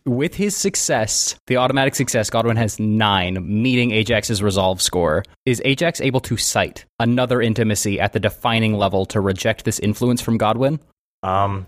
[0.06, 5.22] With his success, the automatic success, Godwin has nine, meeting Ajax's resolve score.
[5.44, 10.22] Is Ajax able to cite another intimacy at the defining level to reject this influence
[10.22, 10.80] from Godwin?
[11.22, 11.66] Um,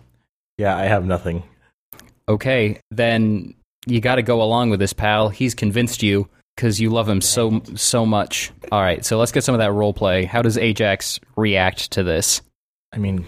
[0.62, 1.42] yeah, I have nothing.
[2.29, 3.53] Okay, then
[3.85, 5.29] you got to go along with this, pal.
[5.29, 8.53] He's convinced you because you love him so so much.
[8.70, 10.25] All right, so let's get some of that role play.
[10.25, 12.42] How does Ajax react to this?
[12.92, 13.27] I mean,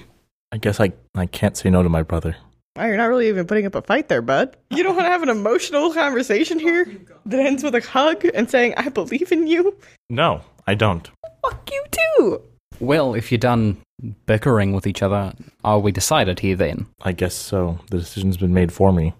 [0.53, 2.37] I guess I I can't say no to my brother.
[2.77, 4.57] Wow, you're not really even putting up a fight there, bud.
[4.71, 6.87] You don't want to have an emotional conversation here
[7.27, 9.77] that ends with a hug and saying, I believe in you?
[10.09, 11.11] No, I don't.
[11.43, 12.43] Fuck you too.
[12.79, 13.79] Well, if you're done
[14.27, 16.87] bickering with each other, are we decided here then?
[17.03, 17.79] I guess so.
[17.91, 19.15] The decision's been made for me.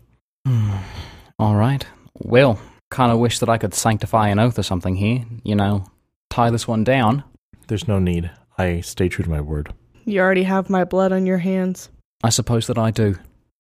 [0.47, 0.77] Hmm.
[1.39, 1.87] All right.
[2.15, 2.59] Well,
[2.91, 5.25] kind of wish that I could sanctify an oath or something here.
[5.43, 5.85] You know,
[6.31, 7.25] tie this one down.
[7.67, 8.31] There's no need.
[8.59, 9.73] I stay true to my word.
[10.05, 11.89] You already have my blood on your hands.
[12.23, 13.17] I suppose that I do.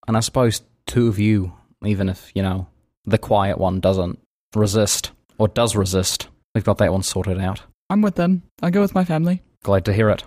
[0.07, 1.53] And I suppose two of you,
[1.85, 2.68] even if, you know,
[3.07, 4.18] the quiet one doesn't
[4.55, 7.62] resist, or does resist, we've got that one sorted out.
[7.90, 8.42] I'm with them.
[8.62, 9.42] I go with my family.
[9.62, 10.24] Glad to hear it.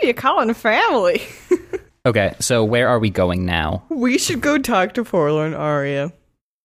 [0.00, 1.22] Who are you calling family?
[2.06, 3.82] Okay, so where are we going now?
[3.90, 6.10] we should go talk to Forlorn Aria.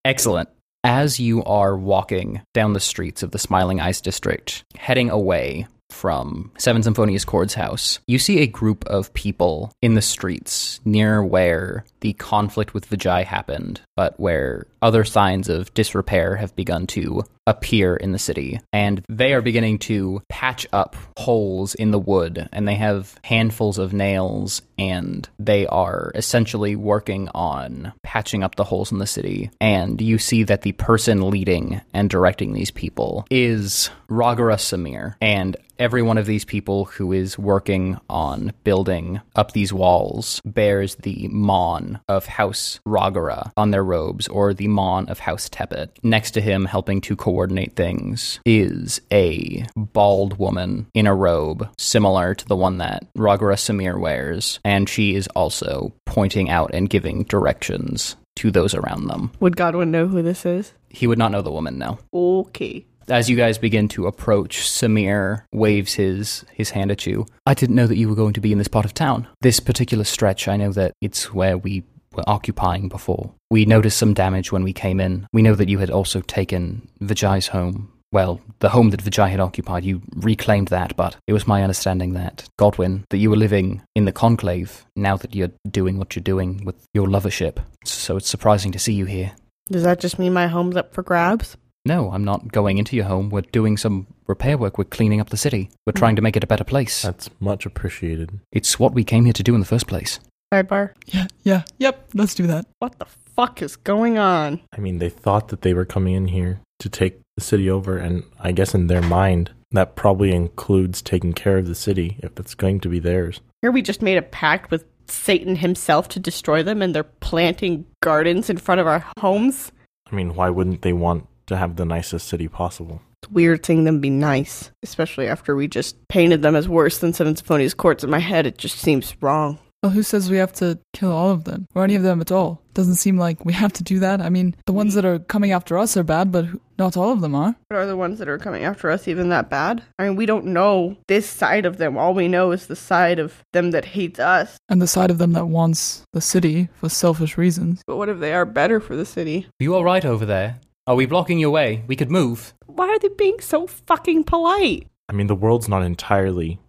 [0.05, 0.47] Excellent.
[0.85, 6.51] As you are walking down the streets of the Smiling Ice District, heading away from
[6.57, 11.83] Seven Symphonious Chord's house, you see a group of people in the streets near where
[11.99, 17.95] the conflict with Vijay happened, but where other signs of disrepair have begun to appear
[17.95, 18.59] in the city.
[18.71, 23.77] And they are beginning to patch up holes in the wood, and they have handfuls
[23.77, 29.49] of nails, and they are essentially working on patching up the holes in the city.
[29.59, 35.15] And you see that the person leading and directing these people is Ragara Samir.
[35.19, 40.95] And every one of these people who is working on building up these walls bears
[40.95, 45.89] the Mon of House Ragara on their robes, or the Mon of House Tepet.
[46.03, 52.35] Next to him, helping to coordinate things, is a bald woman in a robe similar
[52.35, 57.23] to the one that Ragara Samir wears, and she is also pointing out and giving
[57.23, 59.31] directions to those around them.
[59.39, 60.73] Would Godwin know who this is?
[60.89, 61.99] He would not know the woman, no.
[62.13, 62.85] Okay.
[63.09, 67.25] As you guys begin to approach, Samir waves his his hand at you.
[67.45, 69.27] I didn't know that you were going to be in this part of town.
[69.41, 71.83] This particular stretch, I know that it's where we
[72.15, 73.33] were occupying before.
[73.49, 75.27] We noticed some damage when we came in.
[75.33, 77.91] We know that you had also taken Vijay's home.
[78.11, 82.13] Well, the home that Vijay had occupied, you reclaimed that, but it was my understanding
[82.13, 86.21] that, Godwin, that you were living in the Conclave now that you're doing what you're
[86.21, 87.57] doing with your lovership.
[87.85, 89.31] So it's surprising to see you here.
[89.71, 91.57] Does that just mean my home's up for grabs?
[91.85, 93.29] No, I'm not going into your home.
[93.29, 94.77] We're doing some repair work.
[94.77, 95.69] We're cleaning up the city.
[95.85, 97.01] We're trying to make it a better place.
[97.01, 98.39] That's much appreciated.
[98.51, 100.19] It's what we came here to do in the first place.
[100.53, 100.91] Sidebar.
[101.07, 102.09] Yeah, yeah, yep.
[102.13, 102.67] Let's do that.
[102.79, 104.61] What the fuck is going on?
[104.75, 107.97] I mean, they thought that they were coming in here to take the city over,
[107.97, 112.39] and I guess in their mind, that probably includes taking care of the city if
[112.39, 113.41] it's going to be theirs.
[113.61, 117.85] Here we just made a pact with Satan himself to destroy them, and they're planting
[118.01, 119.71] gardens in front of our homes.
[120.11, 123.01] I mean, why wouldn't they want to have the nicest city possible?
[123.23, 127.13] It's weird seeing them be nice, especially after we just painted them as worse than
[127.13, 128.03] Seven Symphonious Chords.
[128.03, 129.57] In my head, it just seems wrong.
[129.83, 132.31] Well, who says we have to kill all of them or any of them at
[132.31, 132.61] all?
[132.73, 134.21] Doesn't seem like we have to do that.
[134.21, 136.45] I mean, the ones that are coming after us are bad, but
[136.79, 137.53] not all of them are.
[137.69, 139.83] But are the ones that are coming after us even that bad?
[139.99, 141.97] I mean, we don't know this side of them.
[141.97, 144.55] All we know is the side of them that hates us.
[144.69, 147.81] And the side of them that wants the city for selfish reasons.
[147.85, 149.47] But what if they are better for the city?
[149.59, 150.61] Are you all right over there?
[150.87, 151.83] Are we blocking your way?
[151.87, 152.53] We could move.
[152.67, 154.87] Why are they being so fucking polite?
[155.09, 156.61] I mean, the world's not entirely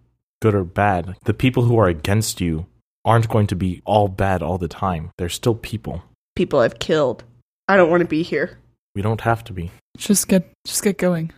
[0.42, 1.14] good or bad.
[1.26, 2.66] The people who are against you
[3.04, 5.10] aren't going to be all bad all the time.
[5.18, 6.02] They're still people.
[6.36, 7.24] People I've killed.
[7.68, 8.58] I don't want to be here.
[8.94, 9.70] We don't have to be.
[9.96, 11.32] Just get just get going.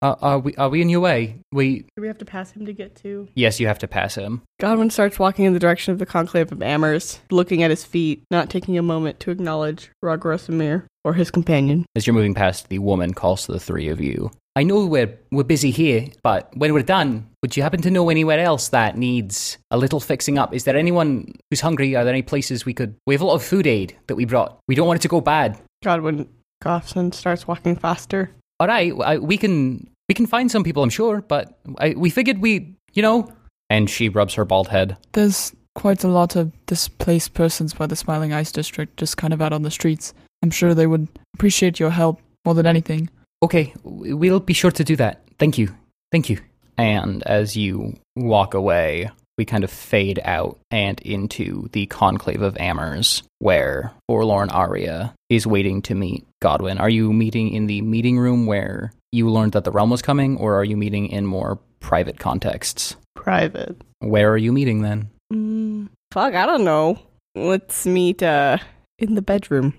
[0.00, 1.38] Uh, are we are we in your way?
[1.52, 3.28] We Do we have to pass him to get to?
[3.34, 4.42] yes, you have to pass him.
[4.60, 8.22] Godwin starts walking in the direction of the conclave of Amers, looking at his feet,
[8.30, 11.86] not taking a moment to acknowledge Ragara Samir or his companion.
[11.94, 14.30] As you're moving past, the woman calls to the three of you.
[14.54, 18.10] I know we're we're busy here, but when we're done, would you happen to know
[18.10, 20.54] anywhere else that needs a little fixing up?
[20.54, 21.96] Is there anyone who's hungry?
[21.96, 22.94] Are there any places we could?
[23.06, 24.58] We have a lot of food aid that we brought.
[24.68, 25.58] We don't want it to go bad.
[25.82, 26.28] Godwin
[26.60, 28.30] coughs and starts walking faster.
[28.60, 32.10] All right, I, we can we can find some people, I'm sure, but I, we
[32.10, 33.32] figured we, you know.
[33.70, 34.98] And she rubs her bald head.
[35.12, 39.40] There's quite a lot of displaced persons by the Smiling Ice District just kind of
[39.40, 40.12] out on the streets.
[40.42, 43.08] I'm sure they would appreciate your help more than anything.
[43.42, 45.22] Okay, we'll be sure to do that.
[45.38, 45.74] Thank you.
[46.12, 46.38] Thank you.
[46.78, 52.56] And as you walk away, we kind of fade out and into the conclave of
[52.58, 56.78] Amers, where Forlorn Aria is waiting to meet Godwin.
[56.78, 60.36] Are you meeting in the meeting room where you learned that the realm was coming,
[60.36, 62.96] or are you meeting in more private contexts?
[63.16, 63.80] Private.
[64.00, 65.10] Where are you meeting then?
[65.32, 66.98] Mm, fuck, I don't know.
[67.34, 68.58] Let's meet uh
[68.98, 69.74] in the bedroom.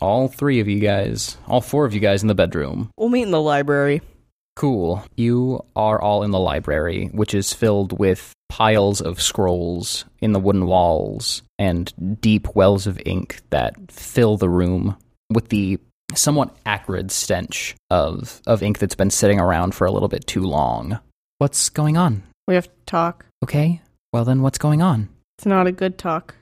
[0.00, 2.90] All three of you guys, all four of you guys in the bedroom.
[2.96, 4.02] We'll meet in the library.
[4.56, 5.04] Cool.
[5.16, 10.40] You are all in the library, which is filled with piles of scrolls in the
[10.40, 14.96] wooden walls and deep wells of ink that fill the room
[15.30, 15.78] with the
[16.14, 20.42] somewhat acrid stench of, of ink that's been sitting around for a little bit too
[20.42, 20.98] long.
[21.38, 22.22] What's going on?
[22.46, 23.26] We have to talk.
[23.42, 23.82] Okay.
[24.12, 25.08] Well, then what's going on?
[25.36, 26.34] It's not a good talk.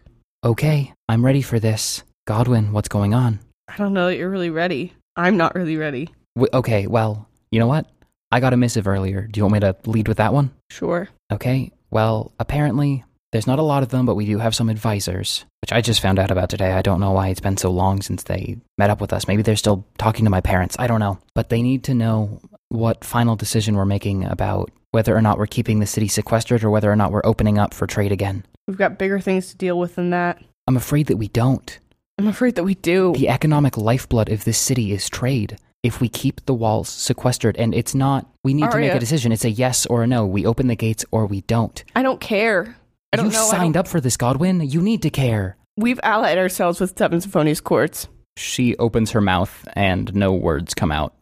[0.45, 2.05] Okay, I'm ready for this.
[2.27, 3.39] Godwin, what's going on?
[3.69, 4.95] I don't know that you're really ready.
[5.15, 6.09] I'm not really ready.
[6.37, 7.87] W- okay, well, you know what?
[8.33, 9.29] I got a missive earlier.
[9.31, 10.51] Do you want me to lead with that one?
[10.71, 11.09] Sure.
[11.31, 15.45] Okay, well, apparently there's not a lot of them, but we do have some advisors,
[15.61, 16.73] which I just found out about today.
[16.73, 19.29] I don't know why it's been so long since they met up with us.
[19.29, 20.77] Maybe they're still talking to my parents.
[20.79, 21.19] I don't know.
[21.35, 25.47] But they need to know what final decision we're making about whether or not we're
[25.47, 28.45] keeping the city sequestered or whether or not we're opening up for trade again.
[28.67, 30.43] We've got bigger things to deal with than that.
[30.67, 31.79] I'm afraid that we don't.
[32.19, 33.13] I'm afraid that we do.
[33.17, 35.59] The economic lifeblood of this city is trade.
[35.83, 39.33] If we keep the walls sequestered, and it's not, we need to make a decision.
[39.33, 40.25] It's a yes or a no.
[40.25, 41.83] We open the gates or we don't.
[41.95, 42.77] I don't care.
[43.13, 43.47] I don't you know.
[43.47, 44.61] I signed don't- up for this, Godwin.
[44.63, 45.57] You need to care.
[45.77, 48.09] We've allied ourselves with Seven Symphonious Chords.
[48.37, 51.15] She opens her mouth and no words come out.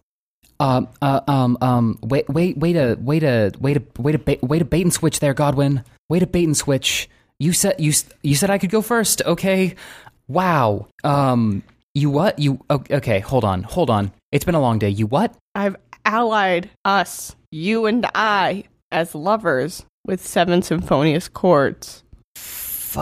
[0.60, 4.42] Um, uh, um, um, wait, wait, wait a, wait a, wait a, wait a, bait,
[4.42, 5.82] wait a bait and switch there, Godwin.
[6.08, 7.08] Wait a bait and switch.
[7.40, 9.22] You said you s- you said I could go first.
[9.26, 9.74] Okay.
[10.28, 10.88] Wow.
[11.04, 11.62] Um,
[11.94, 12.38] you what?
[12.38, 13.20] You okay?
[13.20, 14.12] Hold on, hold on.
[14.30, 14.88] It's been a long day.
[14.88, 15.34] You what?
[15.54, 22.02] I've allied us, you and I, as lovers with Seven Symphonious chords.
[22.36, 22.98] Fuck.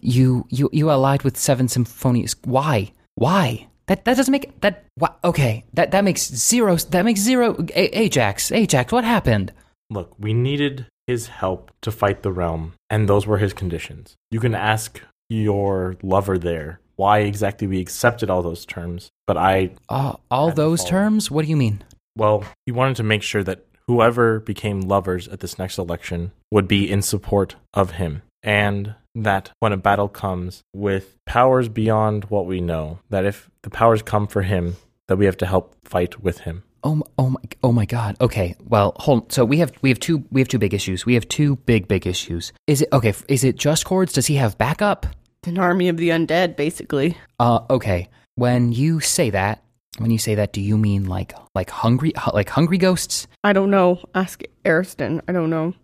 [0.00, 2.36] You you you allied with Seven Symphonies.
[2.44, 2.92] Why?
[3.14, 3.68] Why?
[3.86, 4.84] That that doesn't make that.
[4.98, 6.76] Wha okay, that that makes zero.
[6.76, 7.56] That makes zero.
[7.74, 9.52] A- Ajax, Ajax, what happened?
[9.90, 14.16] Look, we needed his help to fight the realm, and those were his conditions.
[14.30, 19.70] You can ask your lover there why exactly we accepted all those terms, but I,
[19.88, 21.30] Uh, all those terms?
[21.30, 21.82] What do you mean?
[22.16, 26.66] well, he wanted to make sure that whoever became lovers at this next election would
[26.66, 32.46] be in support of him, and that when a battle comes with powers beyond what
[32.46, 34.76] we know, that if the powers come for him,
[35.08, 36.62] that we have to help fight with him.
[36.86, 38.16] Oh, oh my, oh my God.
[38.20, 39.32] Okay, well, hold.
[39.32, 41.04] So we have we have two we have two big issues.
[41.04, 42.52] We have two big big issues.
[42.68, 43.12] Is it okay?
[43.26, 44.12] Is it just chords?
[44.12, 45.04] Does he have backup?
[45.46, 47.18] An army of the undead, basically.
[47.40, 48.08] Uh, okay.
[48.36, 49.64] When you say that,
[49.98, 53.26] when you say that, do you mean like like hungry like hungry ghosts?
[53.42, 53.98] I don't know.
[54.14, 55.22] Ask Ariston.
[55.26, 55.74] I don't know.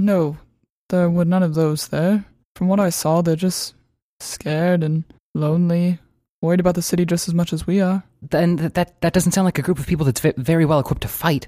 [0.00, 0.38] No,
[0.88, 2.24] there were none of those there.
[2.56, 3.74] From what I saw, they're just
[4.18, 5.04] scared and
[5.36, 6.00] lonely,
[6.42, 8.02] worried about the city just as much as we are.
[8.22, 10.78] then th- that that doesn't sound like a group of people that's ve- very well
[10.80, 11.46] equipped to fight.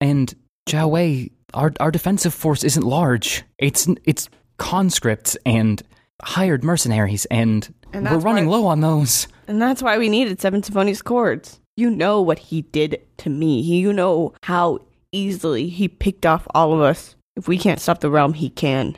[0.00, 0.34] And
[0.68, 3.42] Jiawei, our our defensive force isn't large.
[3.58, 4.28] It's it's
[4.58, 5.82] conscripts and
[6.22, 9.26] hired mercenaries, and, And we're running why- low on those.
[9.48, 11.58] And that's why we needed Seven Symphonious Chords.
[11.76, 13.60] You know what he did to me.
[13.60, 14.80] You know how
[15.12, 17.16] easily he picked off all of us.
[17.36, 18.96] If we can't stop the realm, he can.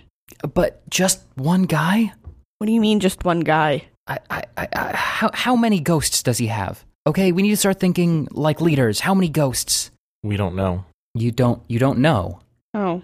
[0.53, 2.13] But just one guy?
[2.59, 3.85] What do you mean, just one guy?
[4.13, 6.85] I, I, I, I, how how many ghosts does he have?
[7.07, 9.01] Okay, we need to start thinking like leaders.
[9.01, 9.91] How many ghosts?
[10.23, 10.85] We don't know.
[11.15, 12.41] You don't you don't know.
[12.75, 13.03] Oh,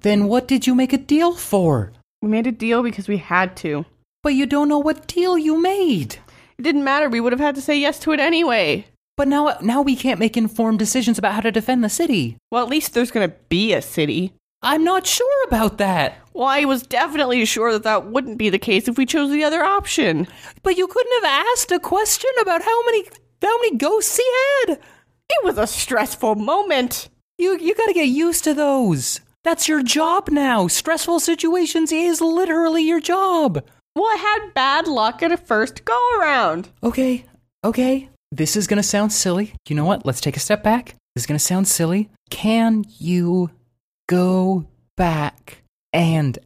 [0.00, 1.92] Then what did you make a deal for?
[2.22, 3.84] we made a deal because we had to.
[4.22, 6.16] But you don't know what deal you made.
[6.58, 7.08] It didn't matter.
[7.08, 8.84] We would have had to say yes to it anyway.
[9.16, 12.36] But now now we can't make informed decisions about how to defend the city.
[12.50, 14.32] Well, at least there's going to be a city.
[14.62, 16.18] I'm not sure about that.
[16.40, 19.44] Well, I was definitely sure that that wouldn't be the case if we chose the
[19.44, 20.26] other option.
[20.62, 23.04] But you couldn't have asked a question about how many
[23.42, 24.24] how many ghosts he
[24.66, 24.78] had.
[25.28, 27.10] It was a stressful moment.
[27.36, 29.20] You you gotta get used to those.
[29.44, 30.66] That's your job now.
[30.66, 33.62] Stressful situations is literally your job.
[33.94, 36.70] Well, I had bad luck at a first go around.
[36.82, 37.26] Okay,
[37.62, 38.08] okay.
[38.32, 39.52] This is gonna sound silly.
[39.68, 40.06] You know what?
[40.06, 40.94] Let's take a step back.
[41.14, 42.08] This is gonna sound silly.
[42.30, 43.50] Can you
[44.08, 44.66] go
[44.96, 45.60] back
[45.92, 46.38] and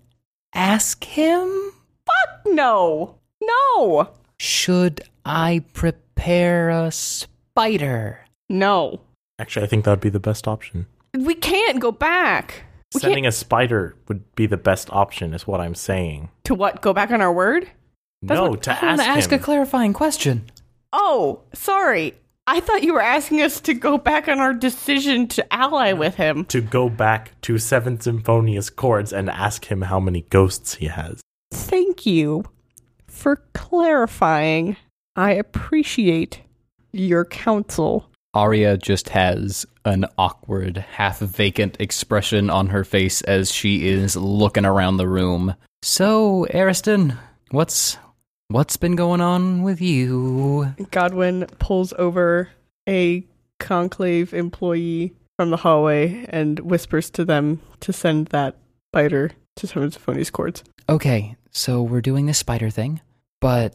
[0.54, 1.72] ask him?
[2.06, 3.16] Fuck no.
[3.42, 4.10] No.
[4.38, 8.20] Should I prepare a spider?
[8.48, 9.00] No.
[9.38, 10.86] Actually, I think that would be the best option.
[11.14, 12.64] We can't go back.
[12.94, 16.30] We Sending a spider would be the best option, is what I'm saying.
[16.44, 16.80] To what?
[16.82, 17.68] Go back on our word?
[18.22, 19.40] That's no, what- to I want ask to ask him.
[19.40, 20.50] a clarifying question.
[20.92, 22.14] Oh, sorry.
[22.46, 26.16] I thought you were asking us to go back on our decision to ally with
[26.16, 26.44] him.
[26.46, 31.22] to go back to Seven Symphonious Chords and ask him how many ghosts he has.
[31.52, 32.44] Thank you
[33.06, 34.76] for clarifying.
[35.16, 36.42] I appreciate
[36.92, 38.10] your counsel.
[38.34, 44.66] Aria just has an awkward, half vacant expression on her face as she is looking
[44.66, 45.54] around the room.
[45.82, 47.16] So, Ariston,
[47.52, 47.96] what's
[48.48, 50.74] what's been going on with you?
[50.90, 52.50] Godwin pulls over
[52.88, 53.24] a
[53.58, 58.56] conclave employee from the hallway and whispers to them to send that
[58.92, 60.62] biter to Seven Symphonious Chords.
[60.88, 63.00] Okay, so we're doing this spider thing,
[63.40, 63.74] but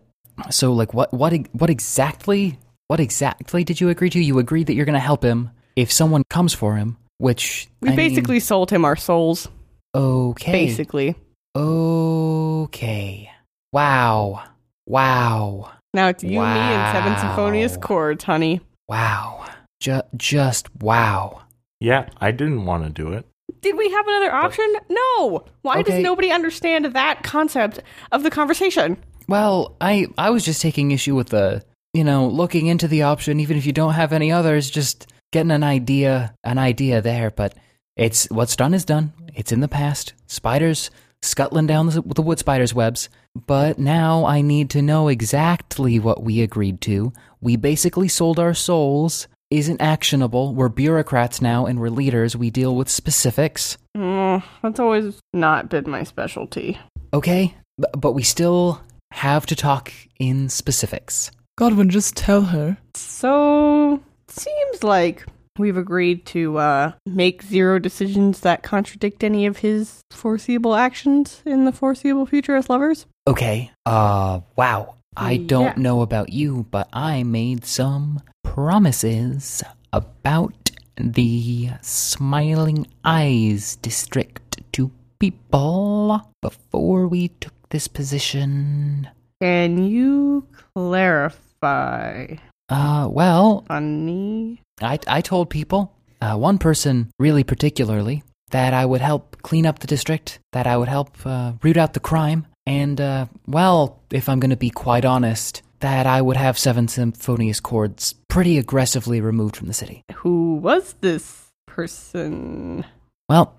[0.52, 2.58] so like what what what exactly
[2.88, 4.20] what exactly did you agree to?
[4.20, 7.90] You agreed that you're going to help him if someone comes for him, which We
[7.90, 9.48] I mean, basically sold him our souls.
[9.96, 10.52] okay.
[10.52, 11.16] Basically.
[11.56, 13.30] Okay.
[13.74, 14.44] Wow.
[14.90, 15.70] Wow.
[15.94, 17.22] Now it's you, me, and Seven Wow.
[17.22, 18.60] Symphonious Chords, honey.
[18.88, 19.46] Wow.
[19.80, 21.42] Ju- just wow.
[21.80, 23.26] Yeah, I didn't want to do it.
[23.62, 24.66] Did we have another option?
[24.90, 25.46] No.
[25.62, 25.92] Why Okay.
[25.92, 27.80] does nobody understand that concept
[28.12, 28.98] of the conversation?
[29.28, 31.64] Well, I I was just taking issue with the,
[31.94, 35.52] you know, looking into the option even if you don't have any others, just getting
[35.52, 37.54] an idea, an idea there, but
[37.96, 39.14] it's what's done is done.
[39.36, 40.14] It's in the past.
[40.26, 40.90] Spiders
[41.22, 43.10] scuttling down the, the wood spiders webs,
[43.48, 47.14] but now I need to know exactly what we agreed to.
[47.42, 49.28] We basically sold our souls.
[49.52, 50.54] Isn't actionable.
[50.54, 52.36] We're bureaucrats now and we're leaders.
[52.36, 53.80] We deal with specifics.
[53.98, 56.78] Mm, that's always not been my specialty.
[57.14, 57.56] Okay?
[57.82, 58.80] B- but we still
[59.12, 61.32] have to talk in specifics.
[61.58, 62.78] Godwin, just tell her.
[62.94, 65.26] So, seems like
[65.60, 71.66] we've agreed to uh, make zero decisions that contradict any of his foreseeable actions in
[71.66, 73.06] the foreseeable future as lovers.
[73.28, 73.70] Okay.
[73.86, 74.96] Uh, wow.
[75.18, 75.84] I don't Yeah.
[75.84, 86.22] know about you, but I made some promises about the Smiling Eyes District to people
[86.42, 89.08] before we took this position.
[89.42, 90.46] Can you
[90.76, 92.36] clarify,
[92.70, 94.62] Uh, well, honey?
[94.82, 99.80] I, I told people, uh, one person really particularly, that I would help clean up
[99.80, 104.30] the district, that I would help uh, root out the crime, and, uh, well, if
[104.30, 109.22] I'm going to be quite honest, that I would have Seven Symphonious Chords pretty aggressively
[109.22, 110.04] removed from the city.
[110.16, 112.86] Who was this person?
[113.28, 113.56] Well,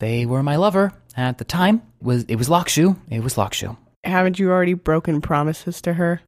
[0.00, 1.82] they were my lover at the time.
[2.02, 2.96] Was It was Lakshu.
[3.10, 3.76] It was Lakshu.
[4.04, 6.20] Haven't you already broken promises to her?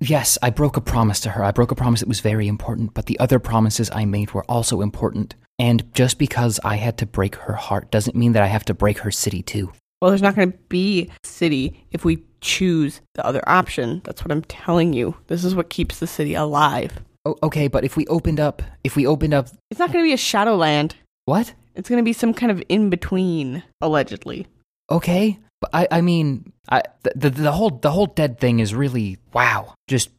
[0.00, 1.42] Yes, I broke a promise to her.
[1.44, 4.44] I broke a promise that was very important, but the other promises I made were
[4.50, 5.34] also important.
[5.58, 8.74] And just because I had to break her heart doesn't mean that I have to
[8.74, 9.72] break her city too.
[10.02, 14.02] Well, there's not going to be city if we choose the other option.
[14.04, 15.16] That's what I'm telling you.
[15.28, 17.00] This is what keeps the city alive.
[17.42, 20.12] Okay, but if we opened up, if we opened up, It's not going to be
[20.12, 20.94] a Shadowland.
[21.24, 21.54] what?
[21.74, 24.46] It's going to be some kind of in between, allegedly.
[24.90, 28.74] Okay, but I, I mean, I, the, the the whole the whole dead thing is
[28.74, 30.10] really wow, just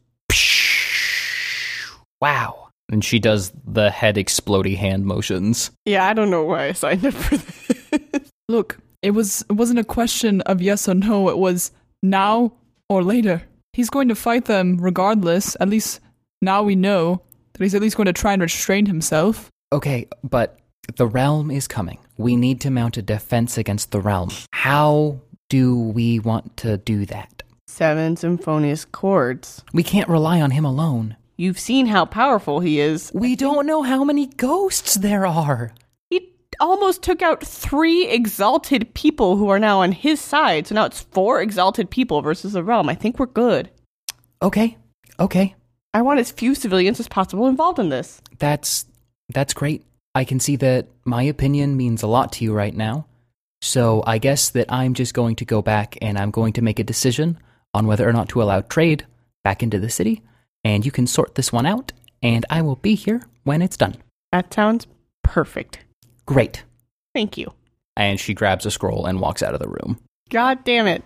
[2.20, 2.68] wow.
[2.90, 5.70] And she does the head explodey hand motions.
[5.84, 8.32] Yeah, I don't know why I signed up for this.
[8.48, 11.70] Look, it was it wasn't a question of yes or no, it was
[12.02, 12.52] now
[12.88, 13.42] or later.
[13.74, 15.56] He's going to fight them regardless.
[15.60, 16.00] At least
[16.40, 17.22] now we know
[17.52, 19.50] that he's at least going to try and restrain himself.
[19.72, 20.58] Okay, but
[20.96, 21.98] the realm is coming.
[22.16, 24.30] We need to mount a defense against the realm.
[24.52, 27.42] How do we want to do that?
[27.66, 29.62] Seven symphonious chords.
[29.72, 31.16] We can't rely on him alone.
[31.36, 33.12] You've seen how powerful he is.
[33.14, 35.72] We don't know how many ghosts there are.
[36.10, 40.66] He almost took out three exalted people who are now on his side.
[40.66, 42.88] So now it's four exalted people versus the realm.
[42.88, 43.70] I think we're good.
[44.42, 44.76] Okay,
[45.20, 45.54] okay.
[45.94, 48.20] I want as few civilians as possible involved in this.
[48.38, 48.86] That's
[49.32, 49.84] that's great.
[50.14, 53.06] I can see that my opinion means a lot to you right now.
[53.60, 56.78] So I guess that I'm just going to go back and I'm going to make
[56.78, 57.38] a decision
[57.74, 59.06] on whether or not to allow trade
[59.44, 60.22] back into the city.
[60.64, 61.92] And you can sort this one out
[62.22, 63.96] and I will be here when it's done.
[64.32, 64.86] That sounds
[65.22, 65.80] perfect.
[66.26, 66.64] Great.
[67.14, 67.52] Thank you.
[67.96, 69.98] And she grabs a scroll and walks out of the room.
[70.30, 71.02] God damn it.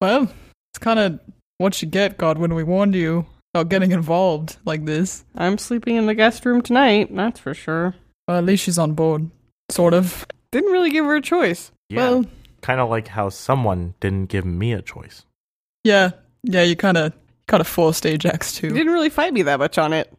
[0.00, 0.24] Well,
[0.72, 1.20] it's kind of
[1.58, 2.54] what you get, Godwin.
[2.54, 5.24] We warned you about getting involved like this.
[5.34, 7.94] I'm sleeping in the guest room tonight, that's for sure.
[8.26, 9.30] Well, at least she's on board.
[9.70, 10.26] Sort of.
[10.52, 11.70] Didn't really give her a choice.
[11.88, 11.98] Yeah.
[12.10, 12.24] Well,
[12.62, 15.24] kind of like how someone didn't give me a choice.
[15.84, 16.10] yeah.
[16.42, 17.12] Yeah, you kind of
[17.48, 18.74] kind of forced Ajax You to.
[18.74, 20.10] didn't really fight me that much on it.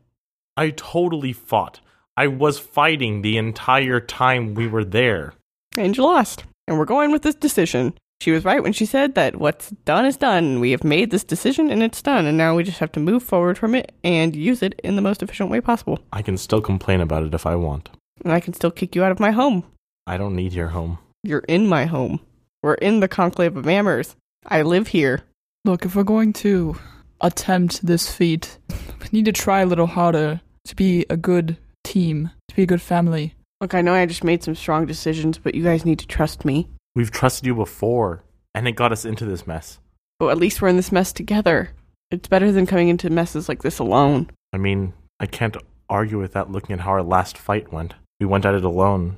[0.56, 1.80] I totally fought.
[2.16, 5.34] I was fighting the entire time we were there.
[5.78, 6.44] And you lost.
[6.68, 7.96] And we're going with this decision.
[8.22, 10.60] She was right when she said that what's done is done.
[10.60, 12.28] We have made this decision and it's done.
[12.28, 15.02] And now we just have to move forward from it and use it in the
[15.02, 15.98] most efficient way possible.
[16.14, 17.90] I can still complain about it if I want.
[18.24, 19.64] And I can still kick you out of my home.
[20.08, 20.98] I don't need your home.
[21.24, 22.20] You're in my home.
[22.64, 24.16] We're in the Conclave of Mammers.
[24.46, 25.22] I live here.
[25.66, 26.76] Look, if we're going to
[27.22, 28.58] attempt this feat,
[29.00, 32.68] we need to try a little harder to be a good team, to be a
[32.68, 33.36] good family.
[33.60, 36.46] Look, I know I just made some strong decisions, but you guys need to trust
[36.46, 36.68] me.
[36.96, 38.24] We've trusted you before,
[38.56, 39.80] and it got us into this mess.
[40.20, 41.70] But at least we're in this mess together.
[42.10, 44.30] It's better than coming into messes like this alone.
[44.52, 45.56] I mean, I can't
[45.90, 47.94] argue with that looking at how our last fight went.
[48.20, 49.18] We went at it alone, and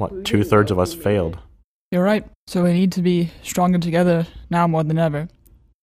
[0.00, 1.38] what, two thirds of us failed.
[1.90, 2.24] You're right.
[2.46, 5.28] So we need to be stronger together now more than ever.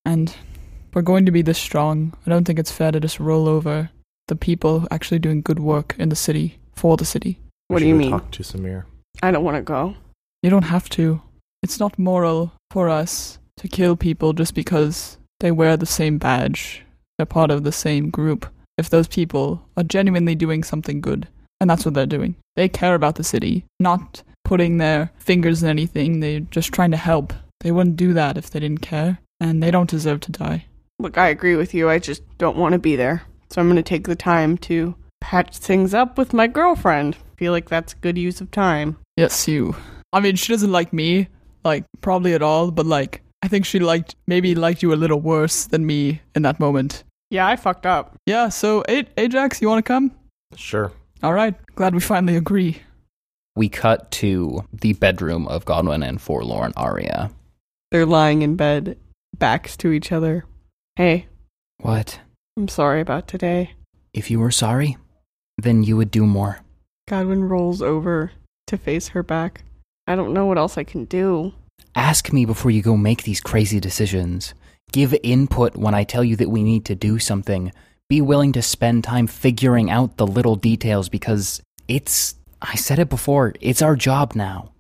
[0.06, 2.14] And if we're going to be this strong.
[2.26, 3.92] I don't think it's fair to just roll over
[4.28, 7.40] the people actually doing good work in the city for the city.
[7.70, 8.12] We What do you should mean?
[8.12, 8.86] Talk to Samir.
[9.22, 9.96] I don't want to go.
[10.42, 11.22] You don't have to.
[11.62, 16.84] It's not moral for us to kill people just because they wear the same badge.
[17.18, 18.48] They're part of the same group.
[18.78, 21.28] If those people are genuinely doing something good,
[21.60, 22.36] and that's what they're doing.
[22.56, 26.20] They care about the city, not putting their fingers in anything.
[26.20, 27.34] They're just trying to help.
[27.62, 30.66] They wouldn't do that if they didn't care, and they don't deserve to die.
[31.00, 31.90] Look, I agree with you.
[31.90, 33.24] I just don't want to be there.
[33.50, 37.16] So I'm going to take the time to patch things up with my girlfriend.
[37.38, 38.98] Feel like that's a good use of time.
[39.16, 39.76] Yes, you.
[40.12, 41.28] I mean, she doesn't like me,
[41.64, 45.20] like, probably at all, but, like, I think she liked, maybe liked you a little
[45.22, 47.04] worse than me in that moment.
[47.30, 48.16] Yeah, I fucked up.
[48.26, 50.12] Yeah, so, A- Ajax, you want to come?
[50.56, 50.92] Sure.
[51.24, 52.82] All right, glad we finally agree.
[53.56, 57.32] We cut to the bedroom of Godwin and Forlorn Aria.
[57.92, 58.98] They're lying in bed,
[59.38, 60.46] backs to each other.
[60.96, 61.28] Hey,
[61.80, 62.20] What?
[62.58, 63.72] I'm sorry about today.
[64.14, 64.98] If you were sorry,
[65.60, 66.60] then you would do more.
[67.08, 68.32] Godwin rolls over
[68.68, 69.64] to face her back.
[70.08, 71.54] I don't know what else I can do.
[71.96, 74.54] Ask me before you go make these crazy decisions.
[74.92, 77.72] Give input when I tell you that we need to do something.
[78.10, 82.36] Be willing to spend time figuring out the little details because it's.
[82.62, 84.72] I said it before, it's our job now.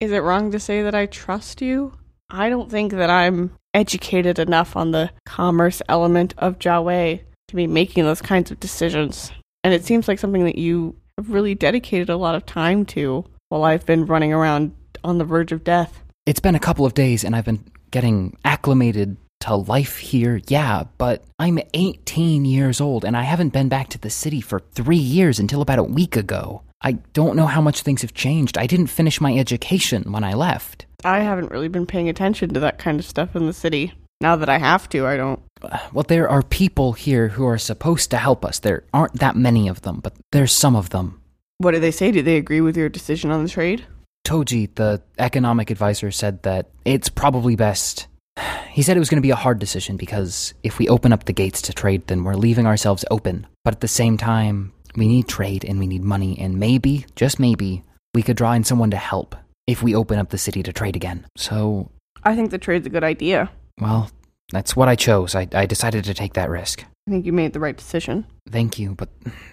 [0.00, 1.94] Is it wrong to say that I trust you?
[2.28, 7.66] I don't think that I'm educated enough on the commerce element of Jiawei to be
[7.66, 9.30] making those kinds of decisions.
[9.64, 13.24] And it seems like something that you have really dedicated a lot of time to
[13.48, 14.74] while I've been running around
[15.04, 16.02] on the verge of death.
[16.26, 20.84] It's been a couple of days and I've been getting acclimated to life here, yeah,
[20.98, 24.96] but I'm 18 years old and I haven't been back to the city for three
[24.96, 26.62] years until about a week ago.
[26.80, 28.56] I don't know how much things have changed.
[28.56, 30.86] I didn't finish my education when I left.
[31.04, 33.92] I haven't really been paying attention to that kind of stuff in the city.
[34.20, 35.40] Now that I have to, I don't.
[35.92, 38.60] Well, there are people here who are supposed to help us.
[38.60, 41.20] There aren't that many of them, but there's some of them.
[41.58, 42.10] What do they say?
[42.10, 43.86] Do they agree with your decision on the trade?
[44.24, 48.06] Toji, the economic advisor, said that it's probably best.
[48.72, 51.26] He said it was going to be a hard decision because if we open up
[51.26, 53.46] the gates to trade, then we're leaving ourselves open.
[53.64, 57.38] But at the same time, we need trade and we need money, and maybe, just
[57.38, 57.82] maybe,
[58.14, 60.96] we could draw in someone to help if we open up the city to trade
[60.96, 61.26] again.
[61.36, 61.90] So,
[62.24, 63.50] I think the trade's a good idea.
[63.78, 64.10] well,
[64.52, 65.34] that's what I chose.
[65.34, 66.84] I, I decided to take that risk.
[67.08, 68.26] I think you made the right decision.
[68.48, 69.08] Thank you, but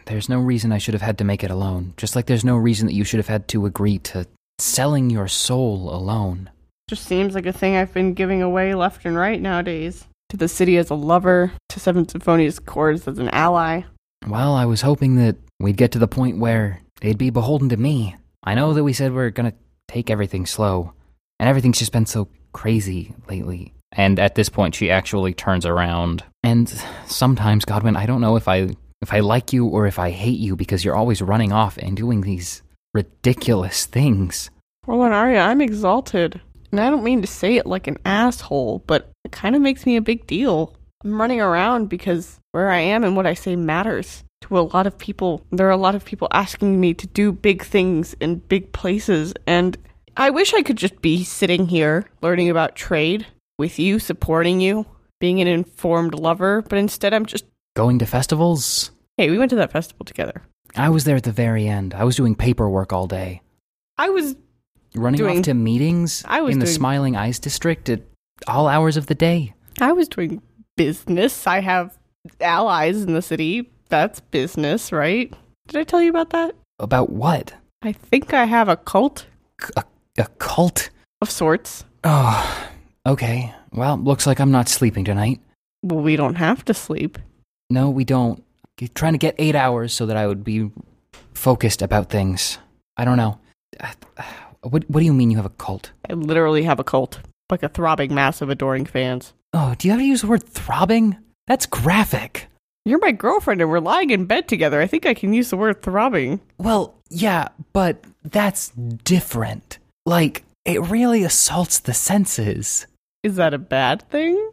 [0.06, 1.94] there's no reason I should have had to make it alone.
[1.98, 4.28] Just like there's no reason that you should have had to agree to
[4.60, 6.50] selling your soul alone.
[6.90, 10.08] Just seems like a thing I've been giving away left and right nowadays.
[10.30, 13.84] To the city as a lover, to Seven Symphonious Chords as an ally.
[14.28, 17.78] Well, I was hoping that we'd get to the point where they'd be beholden to
[17.78, 18.16] me.
[18.44, 19.54] I know that we said we're gonna
[19.88, 20.94] take everything slow,
[21.40, 23.72] and everything's just been so crazy lately.
[23.92, 26.24] And at this point, she actually turns around.
[26.42, 26.68] And
[27.06, 28.70] sometimes, Godwin, I don't know if I
[29.04, 31.96] if I like you or if I hate you because you're always running off and
[31.96, 32.64] doing these
[32.96, 34.50] ridiculous things.
[34.84, 36.42] Forlorn Aria, I'm exalted.
[36.72, 39.86] And I don't mean to say it like an asshole, but it kind of makes
[39.86, 40.76] me a big deal.
[41.04, 44.88] I'm running around because where I am and what I say matters to a lot
[44.88, 45.46] of people.
[45.52, 49.34] There are a lot of people asking me to do big things in big places,
[49.48, 49.78] and
[50.18, 53.26] I wish I could just be sitting here learning about trade
[53.58, 54.86] with you, supporting you,
[55.20, 57.46] being an informed lover, but instead I'm just
[57.76, 58.92] Going to festivals?
[59.16, 60.44] Hey, we went to that festival together.
[60.76, 61.94] I was there at the very end.
[61.94, 63.42] I was doing paperwork all day.
[63.98, 64.36] I was
[64.96, 68.02] Running Doing- off to meetings I was in the doing- Smiling Eyes district at
[68.48, 69.54] all hours of the day.
[69.80, 70.42] I was doing
[70.76, 71.46] business.
[71.48, 71.98] I have
[72.42, 73.70] allies in the city.
[73.90, 75.34] That's business, right?
[75.68, 76.56] Did I tell you about that?
[76.80, 77.54] About what?
[77.82, 79.26] I think I have a cult
[79.62, 79.84] C- A,
[80.18, 80.90] a cult?
[81.22, 81.84] of sorts.
[82.04, 82.70] Oh,
[83.06, 83.54] okay.
[83.74, 85.40] Well, looks like I'm not sleeping tonight.
[85.84, 87.18] Well, we don't have to sleep.
[87.70, 88.44] No, we don't.
[88.78, 90.72] G- Trying to get eight hours so that I would be
[91.34, 92.58] focused about things.
[92.98, 93.40] I don't know.
[94.62, 95.92] What, what do you mean you have a cult?
[96.10, 99.34] I literally have a cult, like a throbbing mass of adoring fans.
[99.54, 101.18] Oh, do you have to use the word throbbing?
[101.48, 102.48] That's graphic.
[102.86, 104.82] You're my girlfriend and we're lying in bed together.
[104.82, 106.42] I think I can use the word throbbing.
[106.58, 109.80] Well, yeah, but that's different.
[110.06, 112.86] Like, it really assaults the senses.
[113.24, 114.52] Is that a bad thing?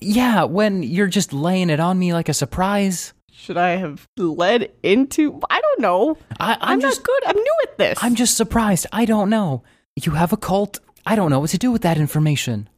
[0.00, 3.12] Yeah, when you're just laying it on me like a surprise.
[3.38, 5.40] Should I have led into?
[5.48, 6.18] I don't know.
[6.40, 7.22] I, I'm, I'm, just, not good.
[7.26, 7.98] I'm new at this.
[8.02, 8.86] I'm just surprised.
[8.92, 9.62] I don't know.
[9.94, 10.80] You have a cult?
[11.06, 12.68] I don't know what to do with that information.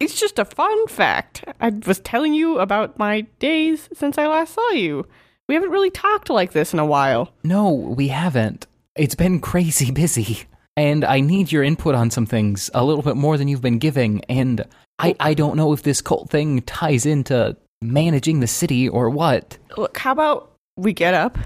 [0.00, 1.44] It's just a fun fact.
[1.60, 5.06] I was telling you about my days since I last saw you.
[5.48, 7.32] We haven't really talked like this in a while.
[7.44, 8.66] No, we haven't.
[8.96, 10.42] It's been crazy busy.
[10.76, 13.78] And I need your input on some things a little bit more than you've been
[13.78, 14.24] giving.
[14.24, 14.66] And
[14.98, 19.58] I, I don't know if this cult thing ties into managing the city or what.
[19.76, 21.38] Look, how about we get up,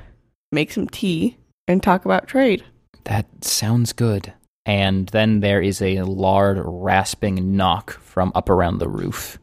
[0.50, 1.36] make some tea,
[1.68, 2.64] and talk about trade?
[3.04, 4.32] That sounds good.
[4.64, 9.38] And then there is a loud, rasping knock from up around the roof.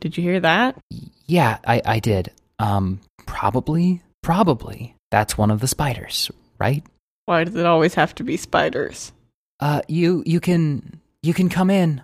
[0.00, 0.78] Did you hear that?
[1.26, 2.30] Yeah, I, I did.
[2.58, 4.94] Um, probably, probably.
[5.10, 6.84] That's one of the spiders, right?
[7.26, 9.12] Why does it always have to be spiders?
[9.60, 12.02] Uh, you you can you can come in.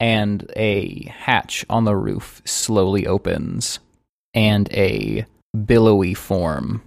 [0.00, 3.78] And a hatch on the roof slowly opens,
[4.32, 5.26] and a
[5.66, 6.82] billowy form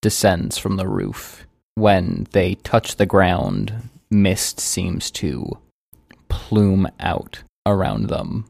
[0.00, 1.46] descends from the roof.
[1.74, 5.58] When they touch the ground, mist seems to
[6.28, 8.46] plume out around them,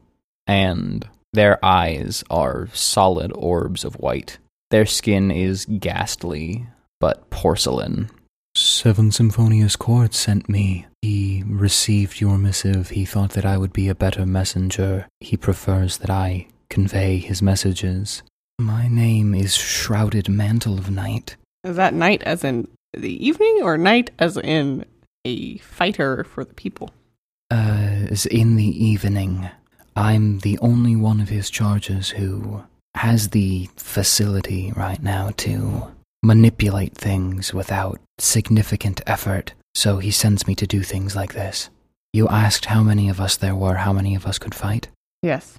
[0.47, 4.39] and their eyes are solid orbs of white.
[4.71, 6.67] Their skin is ghastly,
[7.01, 8.11] but porcelain.
[8.75, 10.87] Seven Symphonious Chords sent me.
[11.01, 12.91] He received your missive.
[12.91, 15.07] He thought that I would be a better messenger.
[15.21, 18.25] He prefers that I convey his messages.
[18.59, 21.37] My name is Shrouded Mantle of Night.
[21.63, 24.85] Is that night as in the evening or night as in
[25.25, 26.91] a fighter for the people?
[27.53, 29.51] Uh, is in the evening.
[29.95, 32.65] I'm the only one of his charges who
[32.97, 35.95] has the facility right now to
[36.25, 41.69] manipulate things without significant effort, so he sends me to do things like this.
[42.13, 44.89] You asked how many of us there were, how many of us could fight?
[45.23, 45.59] Yes.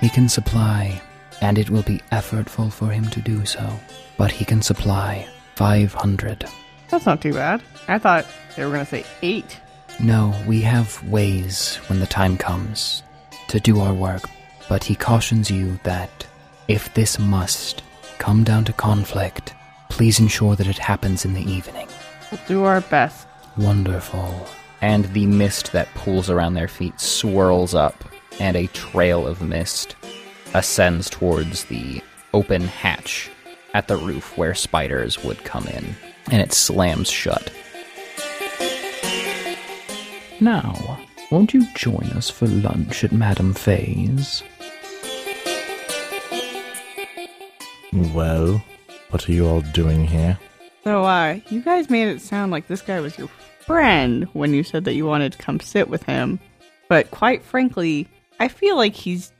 [0.00, 1.00] He can supply,
[1.40, 3.68] and it will be effortful for him to do so,
[4.16, 6.46] but he can supply 500.
[6.88, 7.62] That's not too bad.
[7.88, 8.26] I thought
[8.56, 9.60] they were going to say eight.
[10.00, 13.02] No, we have ways when the time comes
[13.48, 14.22] to do our work,
[14.68, 16.26] but he cautions you that
[16.68, 17.82] if this must
[18.18, 19.52] come down to conflict,
[19.92, 21.86] please ensure that it happens in the evening.
[22.30, 23.28] We'll do our best.
[23.58, 24.48] Wonderful.
[24.80, 28.02] And the mist that pools around their feet swirls up,
[28.40, 29.94] and a trail of mist
[30.54, 33.30] ascends towards the open hatch
[33.74, 35.94] at the roof where spiders would come in,
[36.30, 37.52] and it slams shut.
[40.40, 44.42] Now, won't you join us for lunch at Madame Fay's?
[47.92, 48.64] Well,
[49.12, 50.38] what are you all doing here?
[50.84, 53.28] So, uh, you guys made it sound like this guy was your
[53.60, 56.40] friend when you said that you wanted to come sit with him.
[56.88, 58.08] But quite frankly,
[58.40, 59.32] I feel like he's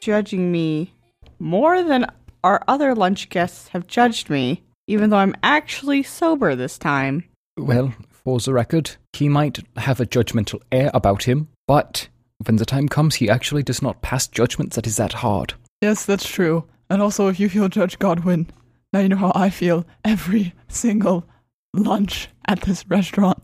[0.00, 0.94] judging me
[1.38, 2.06] more than
[2.44, 7.24] our other lunch guests have judged me, even though I'm actually sober this time.
[7.58, 12.08] Well, for the record, he might have a judgmental air about him, but
[12.44, 15.54] when the time comes, he actually does not pass judgment that is that hard.
[15.80, 16.64] Yes, that's true.
[16.88, 18.46] And also, if you feel Judge Godwin,
[18.92, 21.26] now you know how I feel every single
[21.74, 23.38] lunch at this restaurant.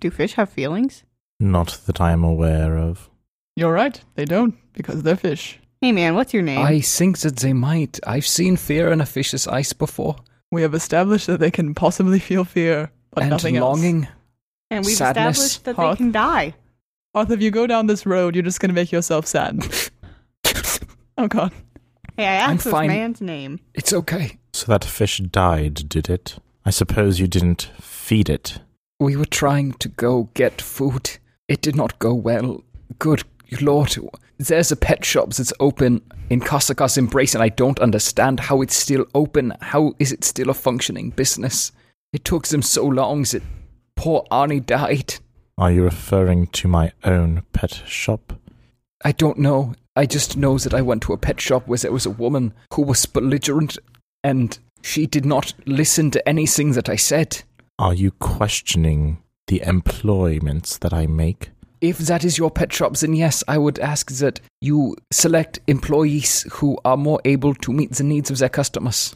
[0.00, 1.04] Do fish have feelings?
[1.40, 3.10] Not that I am aware of.
[3.56, 5.58] You're right, they don't, because they're fish.
[5.80, 6.58] Hey man, what's your name?
[6.60, 7.98] I think that they might.
[8.06, 10.16] I've seen fear in a fish's eyes before,
[10.50, 14.08] We have established that they can possibly feel fear, but and nothing longing.
[14.70, 15.98] and we've sadness, established that hearth.
[15.98, 16.54] they can die.
[17.14, 19.58] Arthur, if you go down this road, you're just gonna make yourself sad.
[21.18, 21.52] oh god.
[22.16, 22.88] Hey, I asked I'm this fine.
[22.88, 23.60] man's name.
[23.74, 24.38] It's okay.
[24.56, 26.38] So that fish died, did it?
[26.64, 28.58] I suppose you didn't feed it.
[28.98, 31.18] We were trying to go get food.
[31.46, 32.64] It did not go well.
[32.98, 33.24] Good
[33.60, 33.98] lord,
[34.38, 36.00] there's a pet shop that's open
[36.30, 39.52] in Kasaka's Embrace, and I don't understand how it's still open.
[39.60, 41.70] How is it still a functioning business?
[42.14, 43.42] It took them so long that
[43.94, 45.16] poor Arnie died.
[45.58, 48.32] Are you referring to my own pet shop?
[49.04, 49.74] I don't know.
[49.94, 52.54] I just know that I went to a pet shop where there was a woman
[52.72, 53.76] who was belligerent
[54.26, 57.42] and she did not listen to anything that I said.
[57.78, 61.50] Are you questioning the employments that I make?
[61.80, 66.44] If that is your pet shop, then yes, I would ask that you select employees
[66.54, 69.14] who are more able to meet the needs of their customers.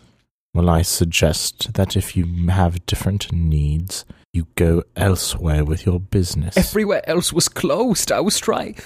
[0.55, 6.57] Well, I suggest that if you have different needs, you go elsewhere with your business.
[6.57, 8.13] Everywhere else was closed.
[8.13, 8.77] I was trying.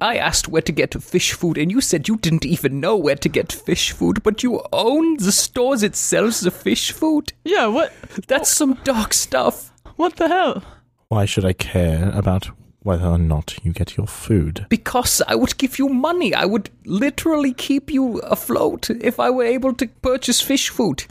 [0.00, 3.16] I asked where to get fish food, and you said you didn't even know where
[3.16, 7.32] to get fish food, but you own the stores that sells the fish food.
[7.44, 7.92] Yeah, what?
[8.26, 9.72] That's some dark stuff.
[9.96, 10.62] What the hell?
[11.08, 12.50] Why should I care about
[12.82, 14.66] whether or not you get your food?
[14.68, 16.34] Because I would give you money.
[16.34, 21.04] I would literally keep you afloat if I were able to purchase fish food.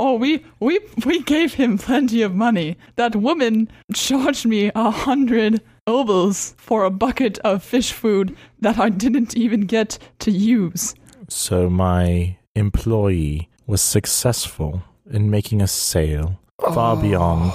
[0.00, 2.76] Oh, we we we gave him plenty of money.
[2.94, 8.90] That woman charged me a hundred obols for a bucket of fish food that I
[8.90, 10.94] didn't even get to use.
[11.28, 17.00] So my employee was successful in making a sale far oh.
[17.00, 17.52] beyond.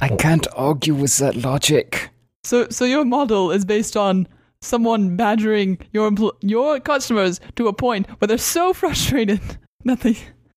[0.00, 2.10] I can't argue with that logic.
[2.44, 4.26] So so your model is based on
[4.60, 9.40] someone badgering your empl- your customers to a point where they're so frustrated
[9.84, 10.16] that they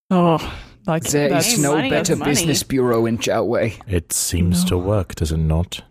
[0.09, 0.37] oh
[0.85, 3.79] like There that's no money better business bureau in Jiawei.
[3.87, 5.81] It seems to work, does it not?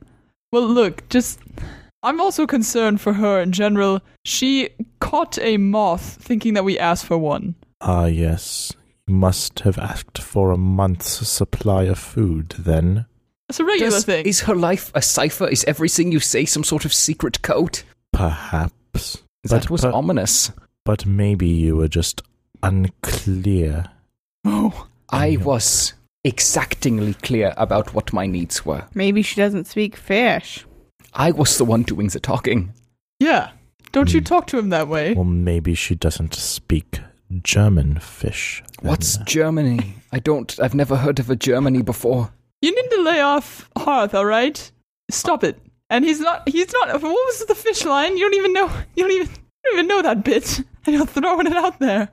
[0.53, 1.41] Well, look, just.
[2.03, 4.01] I'm also concerned for her in general.
[4.25, 4.69] She
[5.01, 7.57] caught a moth thinking that we asked for one.
[7.81, 8.73] Ah, yes.
[9.09, 13.07] You must have asked for a month's supply of food then.
[13.49, 14.25] It's a regular Does- thing.
[14.27, 15.49] Is her life a cipher?
[15.49, 17.83] Is everything you say some sort of secret code?
[18.13, 19.23] Perhaps.
[19.45, 20.51] that was but, ominous.
[20.85, 22.23] but maybe you were just
[22.63, 23.85] unclear.
[24.45, 25.45] Oh, I Yeah.
[25.45, 25.93] was
[26.27, 28.85] exactingly clear about what my needs were.
[28.95, 30.67] Maybe she doesn't speak fish.
[31.15, 32.73] I was the one doing the talking.
[33.21, 33.51] yeah.
[33.93, 34.25] Don't you Hmm.
[34.25, 35.15] talk to him that way?
[35.15, 37.01] Well, maybe she doesn't speak
[37.43, 38.63] German fish.
[38.83, 38.91] then.
[38.91, 39.95] What's Germany?
[40.13, 40.59] I don't.
[40.61, 42.31] I've never heard of a Germany before.
[42.61, 44.71] You need to lay off Hearth, all right?
[45.11, 45.59] Stop it.
[45.89, 46.47] And he's not.
[46.49, 46.93] He's not.
[46.93, 48.19] What was the fish line?
[48.19, 48.71] You don't even know.
[48.97, 49.29] You don't even.
[49.29, 52.09] You don't even know that bit, and you're throwing it out there.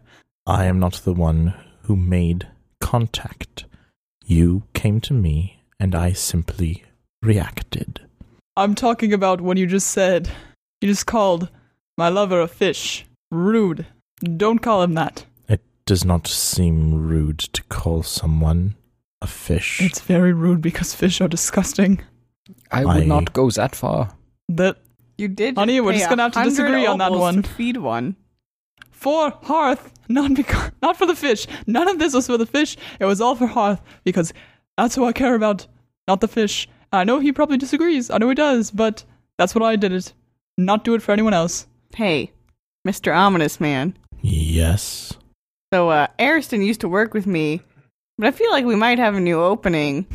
[0.48, 1.54] I am not the one
[1.84, 2.48] who made
[2.80, 3.66] contact.
[4.26, 6.84] You came to me, and I simply
[7.22, 8.02] reacted.
[8.56, 10.30] I'm talking about what you just said.
[10.82, 11.50] You just called
[11.98, 13.06] my lover a fish.
[13.32, 13.86] Rude.
[14.38, 15.26] Don't call him that.
[15.48, 18.76] It does not seem rude to call someone
[19.22, 19.82] a fish.
[19.82, 22.02] It's very rude because fish are disgusting.
[22.72, 24.16] I would I- not go that far.
[24.50, 24.78] That
[25.18, 25.58] You did.
[25.58, 27.44] Honey, we're just gonna have to disagree on that one.
[27.44, 28.16] Feed one.
[29.04, 31.46] For Hearth, not because, not for the fish.
[31.68, 32.78] None of this was for the fish.
[33.02, 34.34] It was all for Hearth because
[34.78, 35.68] that's who I care about,
[36.08, 36.70] not the fish.
[36.94, 38.10] I know he probably disagrees.
[38.10, 39.04] I know he does, but
[39.38, 40.14] that's what I did it.
[40.58, 41.68] Not do it for anyone else.
[41.94, 42.32] Hey,
[42.88, 43.14] Mr.
[43.14, 43.98] Ominous Man.
[44.22, 45.14] yes.
[45.74, 47.62] So, uh, Ariston used to work with me,
[48.18, 50.06] but I feel like we might have a new opening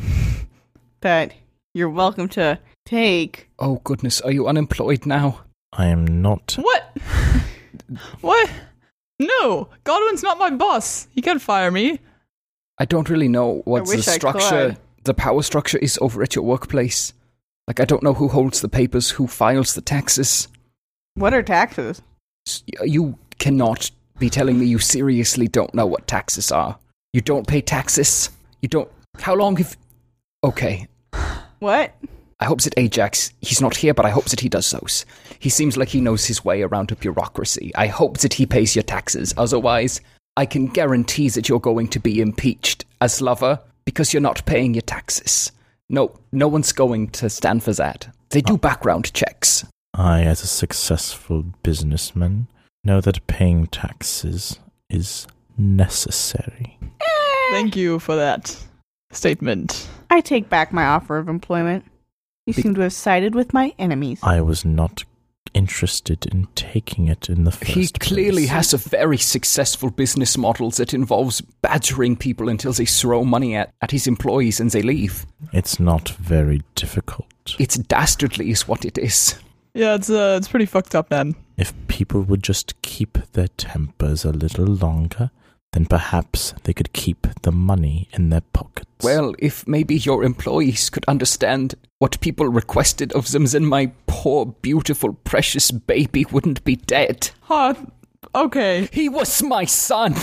[1.01, 1.33] that
[1.73, 3.49] you're welcome to take.
[3.59, 5.41] Oh goodness, are you unemployed now?
[5.73, 6.57] I am not.
[6.59, 6.97] What?
[8.21, 8.49] what?
[9.19, 11.07] No, Godwin's not my boss.
[11.13, 11.99] He can't fire me.
[12.77, 17.13] I don't really know what the structure, the power structure is over at your workplace.
[17.67, 20.47] Like I don't know who holds the papers, who files the taxes.
[21.15, 22.01] What are taxes?
[22.83, 26.79] You cannot be telling me you seriously don't know what taxes are.
[27.13, 28.29] You don't pay taxes.
[28.61, 28.89] You don't.
[29.19, 29.77] How long have?
[30.43, 30.87] Okay,
[31.59, 31.93] What?
[32.39, 35.05] I hope that Ajax, he's not here, but I hope that he does those.
[35.39, 37.71] He seems like he knows his way around a bureaucracy.
[37.75, 39.33] I hope that he pays your taxes.
[39.37, 39.99] Otherwise,
[40.37, 44.73] I can guarantee that you're going to be impeached as lover because you're not paying
[44.73, 45.51] your taxes.
[45.89, 48.07] No, no one's going to stand for that.
[48.29, 48.57] They do ah.
[48.57, 49.65] background checks.
[49.93, 52.47] I, as a successful businessman,
[52.85, 54.59] know that paying taxes
[54.89, 55.27] is
[55.57, 56.77] necessary.
[57.51, 58.55] Thank you for that
[59.11, 59.89] statement.
[60.09, 61.83] I take back my offer of employment.
[62.49, 64.19] You Be- seem to have sided with my enemies.
[64.23, 65.03] I was not
[65.53, 68.49] interested in taking it in the first He clearly place.
[68.49, 73.73] has a very successful business model that involves badgering people until they throw money at,
[73.81, 75.25] at his employees and they leave.
[75.51, 77.27] It's not very difficult.
[77.57, 79.39] It's dastardly, is what it is.
[79.73, 81.35] Yeah, it's uh, it's pretty fucked up, man.
[81.57, 85.31] If people would just keep their tempers a little longer,
[85.71, 88.89] then perhaps they could keep the money in their pockets.
[89.03, 94.47] Well, if maybe your employees could understand what people requested of them, then my poor,
[94.47, 97.29] beautiful, precious baby wouldn't be dead.
[97.41, 97.85] Hearth,
[98.33, 98.89] okay.
[98.91, 100.15] He was my son.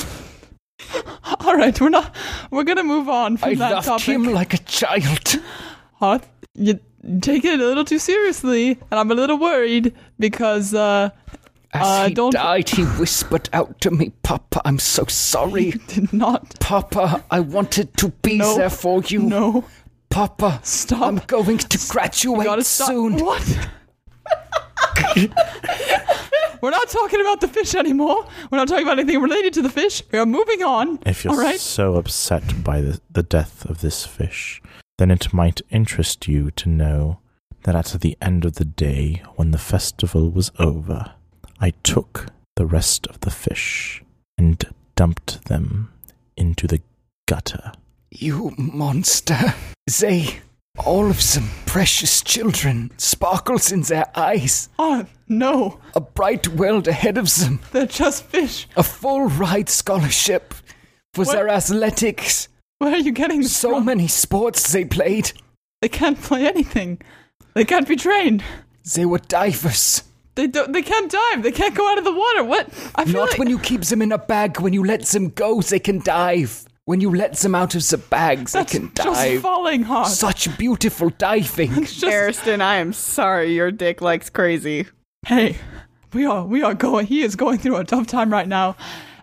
[1.41, 2.15] All right, we're not.
[2.51, 4.07] We're gonna move on from I that loved topic.
[4.07, 5.37] him like a child.
[5.95, 6.79] Hearth, you
[7.21, 11.11] take it a little too seriously, and I'm a little worried because uh,
[11.77, 15.67] As Uh, he don't- died, he whispered out to me, Papa, I'm so sorry.
[15.67, 16.59] you did not.
[16.61, 18.57] Papa, I wanted to be No.
[18.57, 19.21] there for you.
[19.21, 19.65] No,
[20.11, 21.03] Papa, stop.
[21.03, 22.89] I'm going to graduate stop.
[22.89, 23.19] soon.
[23.19, 23.69] What?
[26.63, 28.27] We're not talking about the fish anymore.
[28.51, 30.03] We're not talking about anything related to the fish.
[30.11, 30.99] We are moving on.
[31.07, 31.61] If you're All right.
[31.61, 34.63] so upset by the, the death of this fish,
[34.99, 37.19] then it might interest you to know
[37.65, 41.13] that at the end of the day, when the festival was over,
[41.61, 42.27] I took
[42.57, 44.03] the rest of the fish
[44.39, 44.63] and
[44.95, 45.93] dumped them
[46.37, 46.81] into the
[47.27, 47.73] gutter.
[48.11, 49.55] You monster.
[50.01, 50.41] They,
[50.85, 55.81] all of them precious children, sparkles in their eyes, Oh, no.
[55.95, 58.67] a bright world ahead of them, They're just fish.
[58.77, 60.55] a full ride scholarship
[61.15, 61.33] for What?
[61.33, 62.49] their athletics,
[62.79, 63.85] Where are you getting this so from?
[63.87, 65.33] many sports they played.
[65.81, 67.01] They can't play anything.
[67.55, 68.43] They can't be trained.
[68.95, 70.03] They were divers.
[70.37, 70.73] They don't.
[70.73, 71.43] They can't dive.
[71.43, 72.45] They can't go out of the water.
[72.45, 72.69] What?
[72.95, 74.61] I feel Not like when you keep them in a bag.
[74.61, 76.65] When you let them go, they can dive.
[76.85, 79.07] When you let them out of the bags, that's they can dive.
[79.07, 79.41] just dive.
[79.43, 80.07] falling hard.
[80.09, 81.73] Such beautiful diving.
[81.83, 84.87] It's just- Ariston, I am sorry your dick likes crazy.
[85.27, 85.57] hey,
[86.13, 87.07] we are we are going.
[87.07, 88.77] He is going through a tough time right now,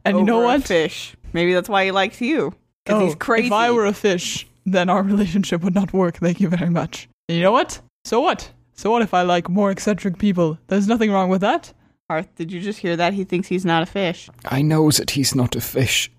[0.04, 0.64] and you know Over a what?
[0.64, 1.16] Fish.
[1.32, 2.54] Maybe that's why he likes you.
[2.86, 3.48] Because Oh, he's crazy.
[3.48, 6.18] If I were a fish, then our relationship would not work.
[6.18, 7.08] Thank you very much.
[7.30, 7.80] And you know what?
[8.04, 8.52] So what?
[8.76, 10.58] So what if I like more eccentric people?
[10.68, 11.74] There's nothing wrong with that.
[12.10, 13.14] Hearth, did you just hear that?
[13.14, 14.30] He thinks he's not a fish.
[14.46, 16.12] I know that he's not a fish.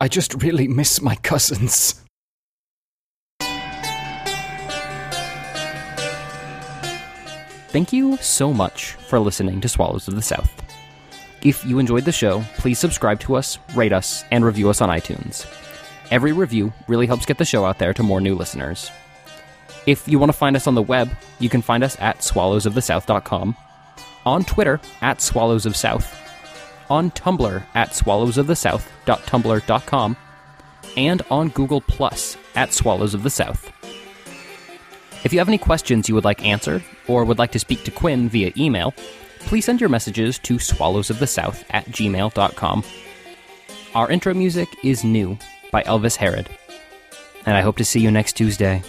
[0.00, 2.02] I just really miss my cousins.
[7.68, 10.50] Thank you so much for listening to Swallows of the South.
[11.42, 14.88] If you enjoyed the show, please subscribe to us, rate us, and review us on
[14.88, 15.46] iTunes.
[16.10, 18.90] Every review really helps get the show out there to more new listeners.
[19.86, 23.56] If you want to find us on the web, you can find us at swallowsofthesouth.com,
[24.24, 26.12] on Twitter at swallowsofsouth,
[26.90, 30.16] on Tumblr at swallowsofthesouth.tumblr.com,
[30.96, 33.72] and on Google Plus at Swallows of the South.
[35.24, 37.90] If you have any questions you would like answered, or would like to speak to
[37.90, 38.94] Quinn via email,
[39.40, 42.84] please send your messages to swallowsofthesouth at gmail.com.
[43.94, 45.38] Our intro music is new
[45.70, 46.48] by Elvis Herod.
[47.44, 48.82] And I hope to see you next Tuesday.